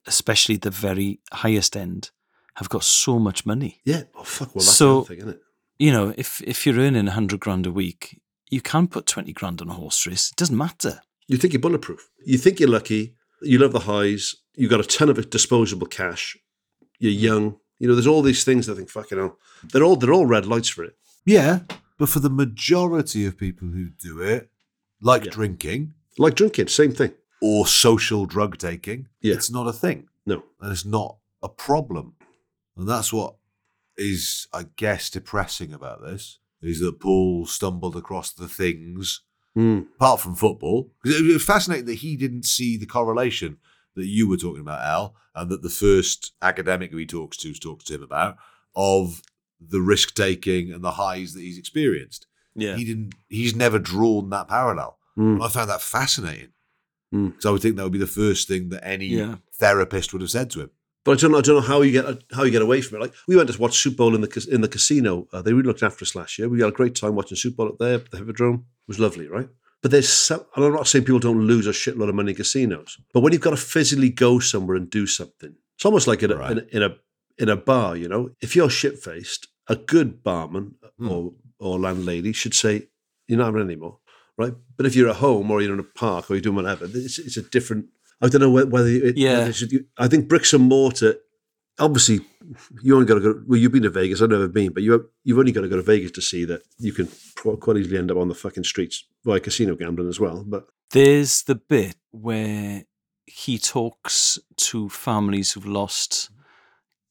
[0.06, 2.10] especially the very highest end,
[2.56, 3.80] have got so much money.
[3.84, 4.02] Yeah.
[4.14, 4.54] Oh fuck.
[4.54, 5.40] Well, that's So- the thing, isn't it?
[5.84, 8.18] You know, if if you're earning a hundred grand a week,
[8.48, 10.30] you can put twenty grand on a horse race.
[10.30, 11.00] It doesn't matter.
[11.28, 12.08] You think you're bulletproof.
[12.24, 13.14] You think you're lucky.
[13.42, 14.34] You love the highs.
[14.54, 16.38] You've got a ton of disposable cash.
[16.98, 17.44] You're young.
[17.78, 18.66] You know, there's all these things.
[18.66, 19.38] that I think, fucking hell,
[19.72, 20.96] they're all they're all red lights for it.
[21.26, 21.60] Yeah.
[21.98, 24.50] But for the majority of people who do it,
[25.02, 25.32] like Yeah.
[25.32, 27.12] drinking Like drinking, same thing.
[27.42, 29.34] or social drug taking, Yeah.
[29.34, 30.08] it's not a thing.
[30.24, 30.44] No.
[30.62, 32.14] and it's not a problem.
[32.76, 33.36] And that's what
[33.96, 39.20] is, I guess, depressing about this is that Paul stumbled across the things
[39.56, 39.86] Mm.
[39.94, 40.92] apart from football.
[41.04, 43.58] 'Cause It was fascinating that he didn't see the correlation
[43.94, 47.54] that you were talking about, Al, and that the first academic who he talks to
[47.54, 48.36] talks to him about
[48.74, 49.22] of
[49.60, 52.26] the risk taking and the highs that he's experienced.
[52.56, 52.76] Yeah.
[52.76, 53.14] He didn't.
[53.28, 54.98] He's never drawn that parallel.
[55.16, 55.40] Mm.
[55.40, 56.52] I found that fascinating.
[57.14, 57.28] Mm.
[57.30, 59.36] Because I would think that would be the first thing that any Yeah.
[59.52, 60.70] therapist would have said to him.
[61.04, 61.38] But I don't know.
[61.38, 63.00] I don't know how you get how you get away from it.
[63.02, 65.28] Like we went to watch Super Bowl in the in the casino.
[65.32, 66.48] Uh, they really looked after us last year.
[66.48, 67.98] We had a great time watching Super Bowl up there.
[67.98, 69.48] The Hippodrome it was lovely, right?
[69.82, 70.30] But there's.
[70.30, 73.32] And I'm not saying people don't lose a shitload of money in casinos, but when
[73.32, 76.52] you've got to physically go somewhere and do something, it's almost like in a Right.
[76.52, 76.96] in, a, in a
[77.36, 77.96] in a bar.
[77.96, 81.10] You know, if you're shit faced, a good barman Hmm.
[81.10, 82.88] or or landlady should say,
[83.28, 83.98] "You're not having anymore."
[84.38, 84.54] Right?
[84.76, 87.18] But if you're at home or you're in a park or you're doing whatever, it's,
[87.18, 87.86] it's a different.
[88.20, 89.38] I don't know whe- whether it, Yeah.
[89.38, 91.16] whether it should, I think bricks and mortar
[91.78, 92.20] obviously
[92.82, 93.42] you only got to go.
[93.48, 94.22] Well, you've been to Vegas.
[94.22, 96.62] I've never been, but you you've only got to go to Vegas to see that
[96.78, 100.44] you can quite easily end up on the fucking streets via casino gambling as well.
[100.46, 102.84] But There's the bit where
[103.26, 106.30] he talks to families who've lost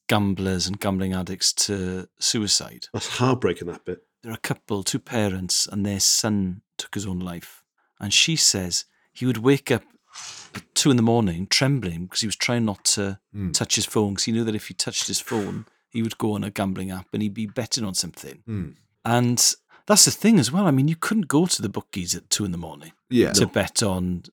[0.08, 2.88] gamblers and gambling addicts to suicide.
[2.94, 3.68] that's heartbreaking.
[3.68, 4.04] That bit.
[4.22, 7.64] There are a couple, two parents, and their son took his own life.
[8.00, 9.84] And she says he would wake up
[10.74, 13.54] two in the morning trembling because he was trying not to Mm.
[13.54, 16.34] touch his phone because he knew that if he touched his phone, he would go
[16.34, 18.44] on a gambling app and he'd be betting on something.
[18.48, 18.76] Mm.
[19.06, 20.66] And that's the thing as well.
[20.68, 23.32] I mean, you couldn't go to the bookies at two in the morning Yeah.
[23.34, 24.24] to bet on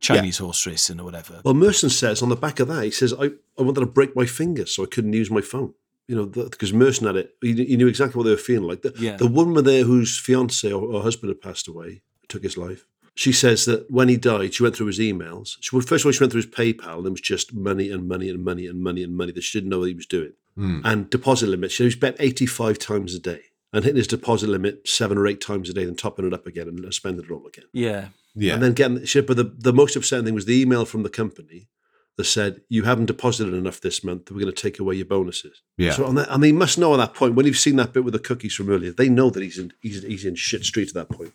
[0.00, 1.40] Chinese horse racing or whatever.
[1.44, 3.26] Well, Merson says on the back of that, he says, I,
[3.58, 5.74] I wanted to break my fingers so I couldn't use my phone.
[6.06, 7.34] You know, because Merson had it.
[7.40, 8.82] He, he knew exactly what they were feeling like.
[8.82, 9.16] The, Yeah.
[9.16, 12.86] the woman there whose fiance or, or husband had passed away, took his life.
[13.16, 15.56] She says that when he died, she went through his emails.
[15.60, 17.90] She, well, first of all, she went through his PayPal, and it was just money
[17.90, 20.06] and money and money and money and money that she didn't know what he was
[20.06, 20.32] doing.
[20.58, 20.82] Mm.
[20.84, 21.70] And deposit limit.
[21.70, 23.40] She was bet 85 times a day
[23.72, 26.46] and hitting his deposit limit seven or eight times a day, then topping it up
[26.46, 27.66] again and spending it all again.
[27.72, 28.08] yeah.
[28.36, 28.54] Yeah.
[28.54, 29.26] And then getting shit.
[29.28, 31.68] But the, the most upsetting thing was the email from the company
[32.16, 34.30] that said, You haven't deposited enough this month.
[34.30, 35.62] We're going to take away your bonuses.
[35.76, 35.92] yeah.
[35.92, 38.04] So on that, and they must know at that point, when you've seen that bit
[38.04, 40.88] with the cookies from earlier, they know that he's in, he's, he's in shit street
[40.88, 41.32] at that point.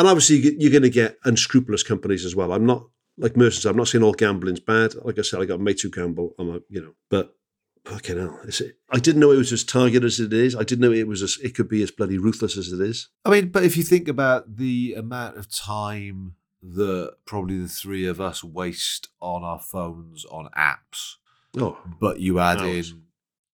[0.00, 2.52] And obviously, you get- you're going to get unscrupulous companies as well.
[2.52, 4.94] I'm not, like Merson I'm not saying all gambling's bad.
[5.04, 6.34] Like I said, I got mates who gamble.
[6.38, 7.36] I'm like, you know, but
[7.84, 8.40] fucking hell.
[8.44, 10.56] It's, I didn't know it was as targeted as it is.
[10.56, 13.08] I didn't know it was as, it could be as bloody ruthless as it is.
[13.26, 18.06] I mean, but if you think about the amount of time that probably the three
[18.06, 21.16] of us waste on our phones on apps,
[21.58, 22.92] Oh, but you add Hours.
[22.92, 23.02] in,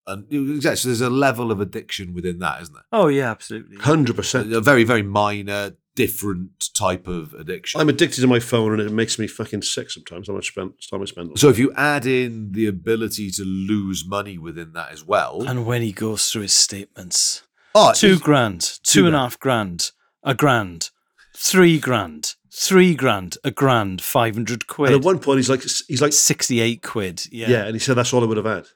[0.05, 2.83] and exactly, so there's a level of addiction within that, isn't there?
[2.93, 3.77] Oh, yeah, absolutely.
[3.77, 4.53] 100%.
[4.55, 7.81] A very, very minor, different type of addiction.
[7.81, 10.27] I'm addicted to my phone and it makes me fucking sick sometimes.
[10.27, 11.39] How much spend, time I spend on it.
[11.39, 15.65] so if you add in the ability to lose money within that as well, And
[15.65, 17.41] when he goes through his statements,
[17.75, 19.91] oh, two it's- grand, two and a half grand,
[20.23, 20.91] a grand,
[21.35, 26.01] three grand, three grand, a grand, 500 And quid, at one point, he's like, he's
[26.01, 27.25] like, 68 quid.
[27.31, 27.49] Yeah.
[27.49, 27.63] yeah.
[27.65, 28.67] and he said that's all I would have had.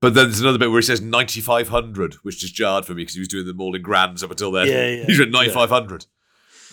[0.00, 3.14] But then there's another bit where he says 9,500, which just jarred for me because
[3.14, 4.66] he was doing them all in grands up until then.
[4.66, 5.04] Yeah, yeah.
[5.06, 6.06] He's at 9,500.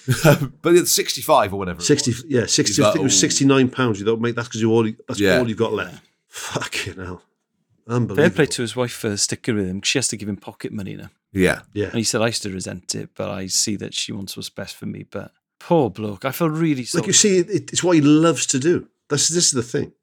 [0.61, 1.79] but it's 65 or whatever.
[1.79, 2.23] it Sixty, was.
[2.27, 2.81] yeah, sixty.
[2.81, 3.99] I like, think it was "Oh." sixty nine pounds.
[3.99, 4.83] You don't make that's because you all.
[5.07, 5.39] That's Yeah.
[5.39, 6.03] all you've got left.
[6.27, 7.21] Fucking hell,
[7.87, 8.35] Fair unbelievable.
[8.35, 10.71] play to his wife for sticking with him 'cause she has to give him pocket
[10.71, 11.09] money now.
[11.33, 11.61] Yeah.
[11.73, 14.35] Yeah, And he said, I used to resent it, but I see that she wants
[14.35, 15.03] what's best for me.
[15.09, 17.01] But poor bloke, I feel really sorry.
[17.01, 18.87] like you see, it, it's what he loves to do.
[19.09, 19.93] That's this is the thing.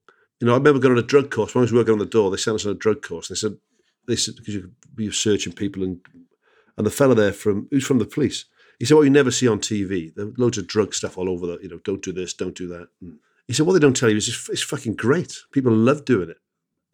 [0.41, 1.55] You know, I remember going on a drug course.
[1.55, 3.29] When I was working on the door, they sent us on a drug course.
[3.29, 3.57] And they said,
[4.07, 6.01] they said because you you're searching people, and
[6.77, 8.45] and the fella there from who's from the police.
[8.79, 10.15] He said, "What you never see on TV.
[10.15, 11.47] There are loads of drug stuff all over.
[11.47, 13.97] The, you know, don't do this, don't do that." And he said, "What they don't
[13.97, 15.37] tell you is it's, it's fucking great.
[15.53, 16.39] People love doing it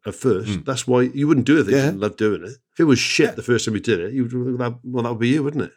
[0.07, 0.65] at first.
[0.65, 2.57] That's why you wouldn't do it if you didn't love doing it.
[2.73, 5.11] If it was shit the first time you did it, you would that, well, that
[5.11, 5.73] would be you, wouldn't it?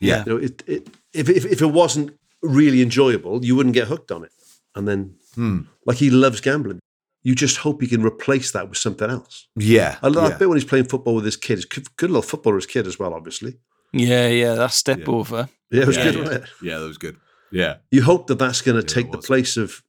[0.00, 0.24] Yeah.
[0.26, 4.12] You know, it, it if, if if it wasn't really enjoyable, you wouldn't get hooked
[4.12, 4.32] on it.
[4.74, 5.62] And then, Hmm.
[5.86, 6.78] like he loves gambling,
[7.24, 9.48] you just hope he can replace that with something else.
[9.56, 9.96] Yeah.
[10.02, 10.46] I love yeah.
[10.46, 11.56] when he's playing football with his kid.
[11.58, 13.56] He's good little footballer, his kid as well, obviously.
[13.98, 15.04] Yeah, yeah, that step Yeah.
[15.14, 15.48] over.
[15.70, 16.20] Yeah, it was Yeah, good, yeah.
[16.22, 16.50] wasn't it?
[16.62, 17.16] Yeah, that was good.
[17.52, 17.76] Yeah.
[17.90, 19.26] You hope that that's going to Yeah, take the was.
[19.26, 19.82] place of.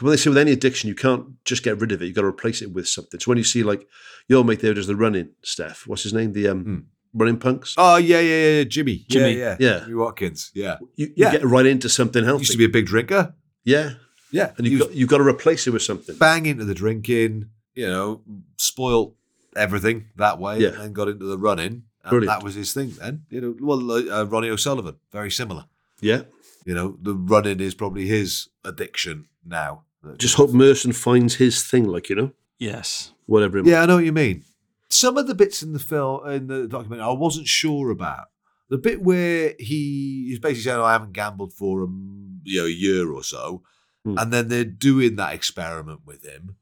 [0.00, 2.06] When they say with any addiction, you can't just get rid of it.
[2.06, 3.18] You've got to replace it with something.
[3.18, 3.84] So when you see like
[4.28, 6.32] your mate there does the running, Steff, what's his name?
[6.34, 6.78] The um, Hmm.
[7.14, 7.74] running punks.
[7.76, 8.64] Oh, yeah, yeah, yeah.
[8.64, 9.04] Jimmy.
[9.10, 9.32] Jimmy.
[9.38, 9.70] Yeah, yeah.
[9.72, 9.78] Yeah.
[9.80, 10.50] Jimmy Watkins.
[10.54, 10.76] Yeah.
[10.94, 11.32] You, you Yeah.
[11.32, 12.42] get right into something healthy.
[12.42, 13.34] Used to be a big drinker.
[13.64, 13.94] yeah,
[14.30, 14.52] Yeah.
[14.56, 16.16] and you've got, you've got to replace it with something.
[16.16, 18.22] bang into the drinking, you know,
[18.56, 19.16] spoilt
[19.56, 20.80] everything that way Yeah.
[20.80, 21.82] and got into the running.
[22.08, 22.38] And Brilliant.
[22.40, 23.24] that was his thing then.
[23.30, 25.66] You know, well, uh, Ronnie O'Sullivan, very similar.
[26.00, 26.22] Yeah.
[26.64, 29.84] You know, the running is probably his addiction now.
[30.16, 33.12] Just hope Merson finds his thing, like you know, Yes.
[33.26, 33.58] whatever.
[33.58, 34.44] It Yeah, I know what you mean.
[34.88, 38.28] Some of the bits in the film in the documentary I wasn't sure about.
[38.70, 42.66] The bit where he is basically saying, "I haven't gambled for a m- you know
[42.66, 43.62] a year or so,"
[44.04, 44.16] Hmm.
[44.18, 46.56] and then they're doing that experiment with him,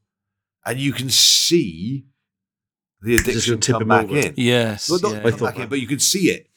[0.65, 2.05] and you can see
[3.01, 4.17] the addiction gonna tip come back over.
[4.17, 4.33] in.
[4.37, 4.89] Yes.
[4.89, 5.27] Well, not yeah.
[5.27, 6.47] I thought back in, but you can see it.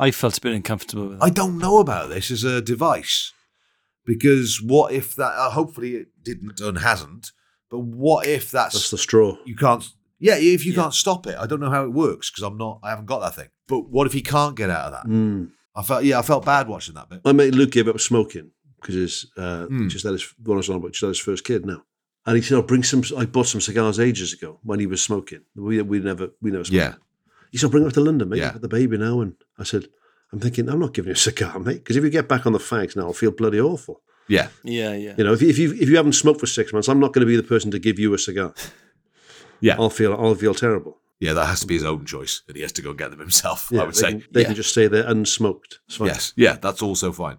[0.00, 1.24] I felt a bit uncomfortable with that.
[1.24, 3.32] I don't know about this as a device
[4.06, 5.32] because what if that?
[5.36, 7.32] Uh, hopefully, it didn't and hasn't.
[7.70, 9.36] But what if that's That's the straw.
[9.44, 9.86] you can't
[10.20, 10.82] yeah if you Yeah.
[10.82, 13.20] can't stop it i don't know how it works because i'm not i haven't got
[13.20, 15.50] that thing but what if he can't get out of that Mm.
[15.76, 18.50] i felt yeah i felt bad watching that bit My mate Luke gave up smoking
[18.80, 19.86] because his uh, Hmm.
[19.88, 21.82] just had his one I was on about just had his first kid now,
[22.28, 25.02] and he said, "I'll bring some." I bought some cigars ages ago when he was
[25.02, 25.40] smoking.
[25.56, 26.76] We we never we never smoked.
[26.76, 26.94] yeah
[27.50, 28.38] He said, "I'll bring it up to London, mate.
[28.38, 28.52] Yeah.
[28.54, 29.86] I've the baby now." And I said,
[30.32, 32.52] "I'm thinking, I'm not giving you a cigar, mate, because if you get back on
[32.52, 34.02] the fags now, I'll feel bloody awful.
[34.28, 35.14] yeah Yeah, yeah.
[35.16, 37.12] You know, if you, if you if you haven't smoked for six months, I'm not
[37.14, 38.52] going to be the person to give you a cigar.
[39.60, 39.76] Yeah.
[39.78, 40.98] I'll feel I'll feel terrible.
[41.20, 43.10] Yeah, that has to be his own choice, and he has to go and get
[43.10, 43.70] them himself.
[43.72, 44.10] Yeah, I would they say.
[44.10, 44.46] can, they yeah.
[44.46, 45.80] can just stay there unsmoked.
[45.88, 46.08] It's fine.
[46.08, 47.38] yes, yeah, that's also fine.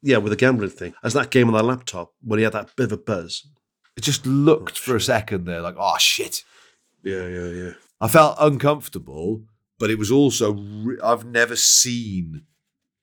[0.00, 2.76] Yeah, with the gambling thing, as that game on that laptop when he had that
[2.76, 3.48] bit of a buzz.
[3.96, 6.44] It just looked for a second there, like, oh shit.
[7.02, 7.70] Yeah, yeah, yeah.
[8.00, 9.42] I felt uncomfortable,
[9.78, 12.42] but it was also re- I've never seen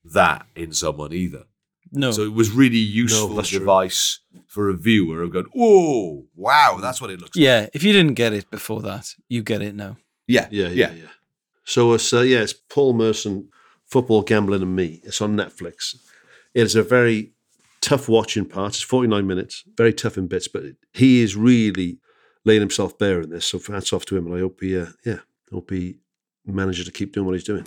[0.03, 1.45] that in someone either.
[1.91, 2.11] No.
[2.11, 3.59] So it was really useful true.
[3.59, 7.43] device for a viewer of going, oh wow, that's what it looks like.
[7.43, 9.97] yeah, if you didn't get it before that, you get it now.
[10.27, 11.07] Yeah, Yeah, yeah, yeah.
[11.65, 13.49] So it's uh, yeah, it's Paul Merson,
[13.85, 15.01] football gambling and me.
[15.03, 15.95] It's on Netflix.
[16.53, 17.32] It is a very
[17.83, 18.73] tough watching part.
[18.73, 21.99] It's forty nine minutes, very tough in bits, but he is really
[22.45, 23.45] laying himself bare in this.
[23.45, 25.19] So hats off to him, and I hope he, uh, yeah,
[25.51, 25.97] hope he
[26.45, 27.63] manages to keep doing what he's doing.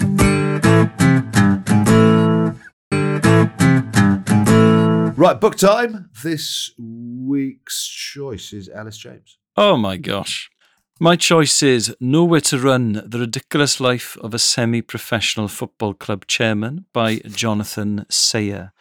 [5.17, 6.11] Right, book time.
[6.23, 9.39] This week's choice is Elis James.
[9.57, 10.51] Oh my gosh.
[10.99, 16.27] My choice is Nowhere to Run The Ridiculous Life of a Semi Professional Football Club
[16.27, 18.73] Chairman by Jonathan Sayer.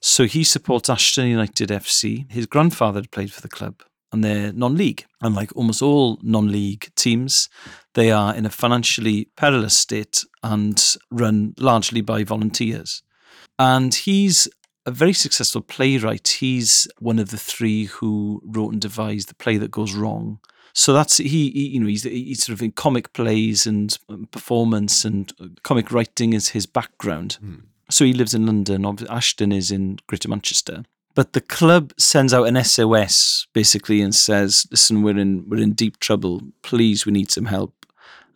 [0.00, 2.30] So he supports Ashton United FC.
[2.30, 3.82] His grandfather had played for the club
[4.12, 5.04] and they're non league.
[5.20, 7.48] And like almost all non league teams,
[7.94, 13.02] they are in a financially perilous state and run largely by volunteers.
[13.58, 14.48] And he's
[14.84, 16.28] a very successful playwright.
[16.28, 20.38] He's one of the three who wrote and devised the play that goes wrong.
[20.72, 24.28] So that's he, he you know, he's, he's sort of in comic plays and um,
[24.30, 27.38] performance and uh, comic writing is his background.
[27.96, 28.84] So he lives in London.
[29.08, 30.84] Ashton is in Greater Manchester.
[31.14, 35.72] But the club sends out an SOS basically and says, "Listen, we're in we're in
[35.72, 36.42] deep trouble.
[36.60, 37.86] Please, we need some help."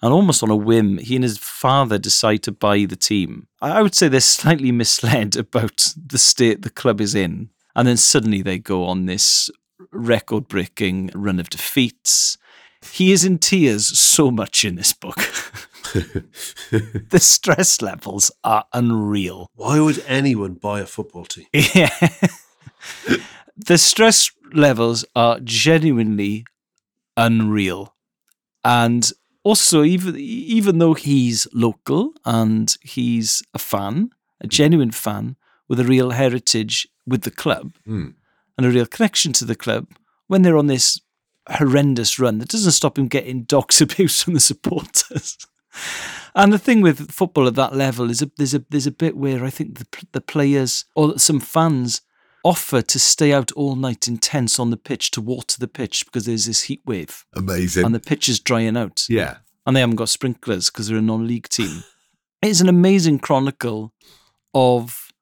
[0.00, 3.48] And almost on a whim, he and his father decide to buy the team.
[3.60, 7.50] I would say they're slightly misled about the state the club is in.
[7.76, 9.50] And then suddenly they go on this
[9.92, 12.38] record breaking run of defeats.
[12.80, 15.18] He is in tears so much in this book.
[17.10, 19.48] the stress levels are unreal.
[19.54, 21.46] Why would anyone buy a football team?
[21.52, 21.90] Yeah.
[23.56, 26.44] the stress levels are genuinely
[27.16, 27.94] unreal.
[28.64, 29.10] And
[29.42, 35.36] also even even though he's local and he's a fan, a genuine fan
[35.68, 38.14] with a real heritage with the club Mm.
[38.58, 39.86] and a real connection to the club,
[40.26, 41.00] when they're on this
[41.48, 45.38] horrendous run, that doesn't stop him getting dogs abuse from the supporters.
[46.34, 49.16] And the thing with football at that level is a, there's a there's a bit
[49.16, 52.02] where I think the the players or some fans
[52.44, 56.06] offer to stay out all night in tents on the pitch to water the pitch
[56.06, 57.84] because there's this heat wave Amazing.
[57.84, 59.38] and the pitch is drying out yeah.
[59.66, 61.84] and they haven't got sprinklers because they're a non-league team.
[62.42, 63.92] It's an amazing chronicle
[64.54, 65.12] of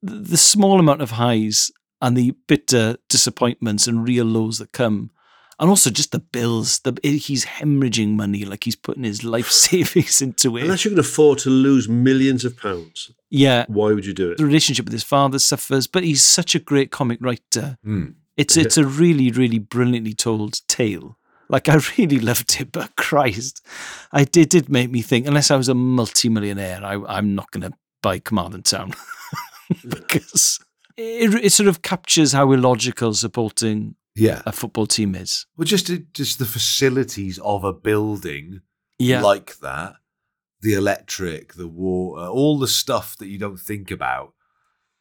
[0.00, 5.10] the small amount of highs and the bitter disappointments and real lows that come,
[5.58, 6.80] and also just the bills.
[6.80, 10.64] The he's hemorrhaging money, like he's putting his life savings into it.
[10.64, 14.38] Unless you can afford to lose millions of pounds, yeah, why would you do it?
[14.38, 17.78] the relationship with his father suffers, but he's such a great comic writer.
[17.84, 18.14] Mm.
[18.36, 21.18] It's it's a really really brilliantly told tale.
[21.48, 23.64] Like I really loved it, but Christ,
[24.10, 25.26] I did did make me think.
[25.26, 28.92] Unless I was a multi-millionaire, I, I'm not going to buy Carmarthen Town
[29.88, 30.58] because
[30.96, 34.42] it, it sort of captures how illogical supporting Yeah.
[34.46, 35.46] a football team is.
[35.56, 38.60] Well, just just the facilities of a building
[38.98, 39.94] Yeah, like that,
[40.60, 44.34] the electric, the water, all the stuff that you don't think about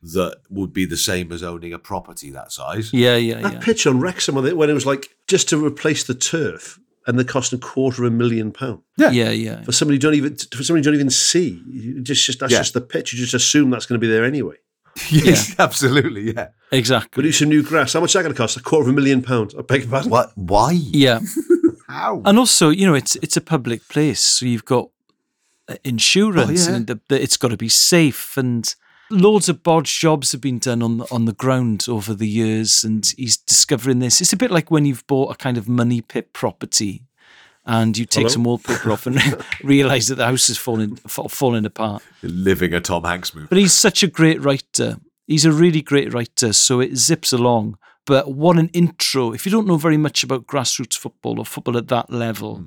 [0.01, 2.91] that would be the same as owning a property that size.
[2.91, 3.41] yeah, yeah, yeah.
[3.41, 3.59] That yeah.
[3.59, 7.53] pitch on Wrexham when it was like just to replace the turf, and they cost
[7.53, 9.29] a quarter of a million pound yeah, yeah.
[9.31, 9.61] yeah.
[9.63, 11.61] for somebody you don't even for somebody you don't even see.
[12.01, 12.59] Just, just that's Yeah.
[12.59, 13.13] just the pitch.
[13.13, 14.55] You just assume that's going to be there anyway.
[15.09, 16.33] Yes, absolutely.
[16.33, 16.49] Yeah.
[16.71, 17.23] Exactly.
[17.23, 17.93] But some new grass.
[17.93, 18.57] How much is that going to cost?
[18.57, 19.55] A quarter of a million pounds.
[19.55, 20.09] I beg your pardon.
[20.11, 20.31] What?
[20.35, 20.71] Why?
[20.73, 21.19] Yeah.
[21.87, 22.21] How?
[22.25, 24.89] And also, you know, it's it's a public place, so you've got
[25.67, 26.75] uh, insurance, Oh, yeah.
[26.77, 28.37] and the, the, it's got to be safe.
[28.37, 28.73] And
[29.09, 32.83] loads of bodge jobs have been done on the, on the ground over the years,
[32.85, 34.21] and he's discovering this.
[34.21, 37.03] It's a bit like when you've bought a kind of money pit property,
[37.65, 38.29] and you take Hello?
[38.29, 39.19] some wallpaper off and
[39.63, 42.03] realize that the house is falling falling apart.
[42.23, 43.47] Living a Tom Hanks movie.
[43.47, 44.97] But he's such a great writer.
[45.27, 47.77] He's a really great writer, so it zips along.
[48.05, 49.31] But what an intro.
[49.31, 52.63] If you don't know very much about grassroots football or football at that level,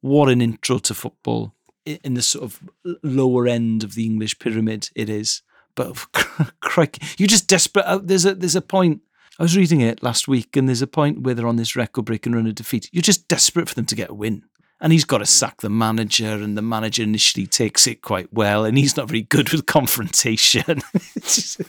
[0.00, 1.54] what an intro to football
[1.86, 2.60] in the sort of
[3.02, 5.42] lower end of the English pyramid it is.
[5.76, 5.96] But
[6.60, 7.84] crikey, you're just desperate.
[7.84, 9.00] Uh, There's a there's a point.
[9.38, 12.32] I was reading it last week, and there's a point where they're on this record-breaking
[12.32, 12.88] run of defeat.
[12.92, 14.42] You're just desperate for them to get a win,
[14.80, 18.64] and he's got to sack the manager, and the manager initially takes it quite well,
[18.64, 20.80] and he's not very good with confrontation.
[21.20, 21.60] Just-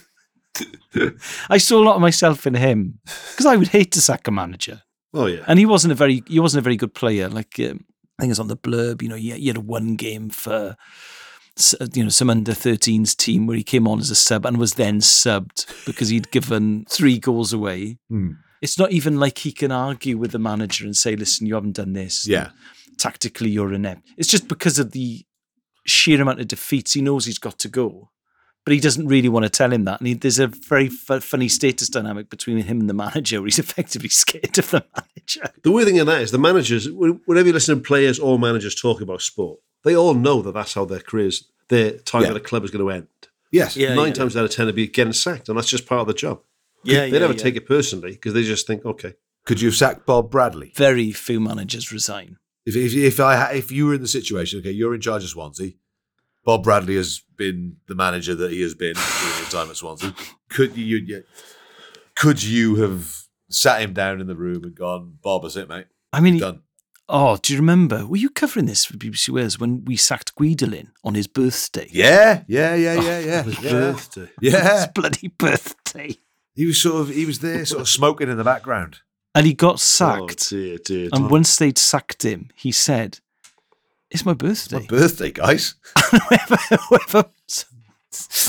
[1.50, 4.30] I saw a lot of myself in him because I would hate to sack a
[4.30, 4.82] manager.
[5.12, 5.44] Oh yeah.
[5.46, 7.28] and he wasn't a very he wasn't a very good player.
[7.28, 7.84] Like um,
[8.18, 9.02] I think it's on the blurb.
[9.02, 10.76] You know, he, he had a one game for
[11.94, 14.74] you know some under 13s team where he came on as a sub and was
[14.74, 17.98] then subbed because he'd given three goals away.
[18.08, 18.32] Hmm.
[18.62, 21.76] It's not even like he can argue with the manager and say, "Listen, you haven't
[21.76, 22.26] done this.
[22.26, 22.50] Yeah.
[22.98, 25.24] tactically you're inept." It's just because of the
[25.86, 28.10] sheer amount of defeats he knows he's got to go.
[28.64, 30.00] But he doesn't really want to tell him that.
[30.00, 33.46] And he, there's a very fu- funny status dynamic between him and the manager where
[33.46, 35.52] he's effectively scared of the manager.
[35.62, 38.74] The weird thing in that is the managers, whenever you listen to players or managers
[38.74, 42.30] talk about sport, they all know that that's how their careers, their time Yeah.
[42.30, 43.06] at a club is going to end.
[43.50, 43.76] Yes.
[43.76, 44.12] Yeah, Nine yeah.
[44.14, 46.40] times out of ten, they'll be getting sacked, and that's just part of the job.
[46.84, 49.14] Yeah, they never take it personally because they just think, okay,
[49.44, 50.72] Could you have sacked Bob Bradley?
[50.76, 52.36] Very few managers resign.
[52.66, 55.30] If if if I if you were in the situation, okay, you're in charge of
[55.30, 55.72] Swansea.
[56.44, 60.14] Bob Bradley has been the manager that he has been during his time at Swansea.
[60.48, 61.24] Could you, you
[62.14, 65.86] could you have sat him down in the room and gone, Bob, that's it, mate.
[66.12, 66.62] I mean, Done.
[67.08, 68.06] Oh, do you remember?
[68.06, 71.88] Were you covering this for BBC Wales when we sacked Guidolin on his birthday?
[71.90, 73.42] Yeah, yeah, yeah, oh, yeah, yeah.
[73.44, 73.70] his yeah.
[73.70, 74.28] birthday.
[74.40, 74.74] Yeah.
[74.78, 76.16] His bloody birthday.
[76.54, 78.98] He was sort of he was there, sort of smoking in the background.
[79.34, 80.48] And he got Oh, sacked.
[80.48, 81.10] dear, dear.
[81.12, 83.20] and once they'd sacked him, he said,
[84.10, 84.78] It's my birthday.
[84.80, 85.74] My birthday, guys.
[86.10, 86.56] whoever,
[86.88, 87.24] whoever,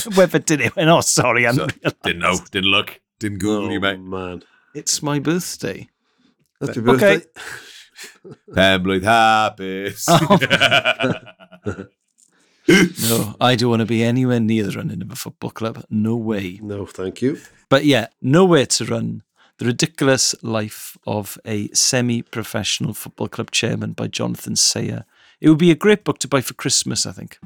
[0.06, 3.68] whoever did it went, Oh, sorry, I So, didn't didn't know, didn't look, didn't Google
[3.68, 4.00] oh, you, mate.
[4.00, 4.44] man.
[4.74, 5.90] It's my birthday.
[6.62, 7.22] That's your Okay.
[8.24, 8.54] birthday.
[8.54, 9.94] Pembroke Happy.
[13.10, 15.86] No, I don't want to be anywhere near the running of a football club.
[15.90, 16.60] No way.
[16.62, 17.40] No, thank you.
[17.70, 19.24] But yeah, nowhere to run.
[19.58, 25.06] The Ridiculous Life of a Semi Professional Football Club Chairman by Jonathan Sayer.
[25.40, 27.40] It would be a great book to buy for Christmas, I think.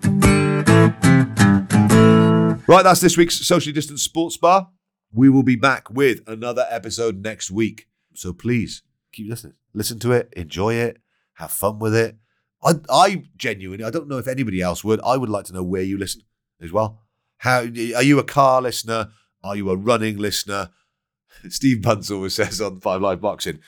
[2.68, 4.70] Right, that's this week's Socially Distant Sports Bar.
[5.14, 7.88] We will be back with another episode next week.
[8.14, 8.82] So please
[9.12, 9.54] keep listening.
[9.74, 11.02] Listen to it, enjoy it,
[11.34, 12.18] have fun with it.
[12.64, 15.02] I, I genuinely, I don't know if anybody else would.
[15.02, 16.22] I would like to know where you listen
[16.62, 17.02] as well.
[17.38, 19.10] How are you a car listener?
[19.44, 20.70] Are you a running listener?
[21.50, 23.60] Steve Bunce always says on Five Live Boxing,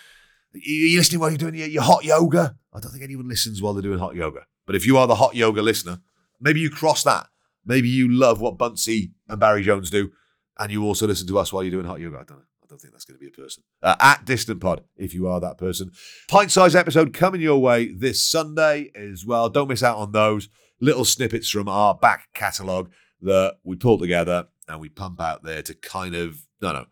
[0.54, 2.56] "Are you listening while you're doing your, your hot yoga?
[2.72, 4.46] I don't think anyone listens while they're doing hot yoga.
[4.66, 6.00] But if you are the hot yoga listener,
[6.40, 7.28] maybe you cross that.
[7.66, 10.12] Maybe you love what Buncey and Barry Jones do,
[10.60, 12.18] and you also listen to us while you're doing hot yoga.
[12.18, 12.46] I don't know.
[12.74, 13.62] Don't think that's going to be a person.
[13.84, 15.92] Uh, at Distant Pod, if you are that person.
[16.28, 19.48] Pint size episode coming your way this Sunday as well.
[19.48, 20.50] Don't miss out on those
[20.82, 22.90] little snippets from our back catalogue
[23.22, 26.86] that we pull together and we pump out there to kind of, no, no.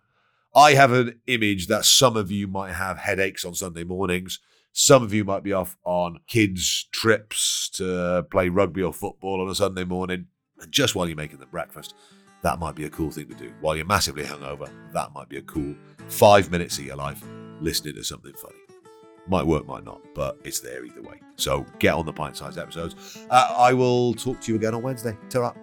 [0.53, 4.39] I have an image that some of you might have headaches on Sunday mornings.
[4.73, 9.49] Some of you might be off on kids' trips to play rugby or football on
[9.49, 10.27] a Sunday morning.
[10.61, 11.95] And just while you're making the breakfast,
[12.43, 13.53] that might be a cool thing to do.
[13.61, 15.75] While you're massively hungover, that might be a cool
[16.07, 17.23] five minutes of your life
[17.59, 18.55] listening to something funny.
[19.27, 21.19] Might work, might not, but it's there either way.
[21.35, 23.25] So get on the pint sized episodes.
[23.29, 25.15] Uh, I will talk to you again on Wednesday.
[25.29, 25.53] Ta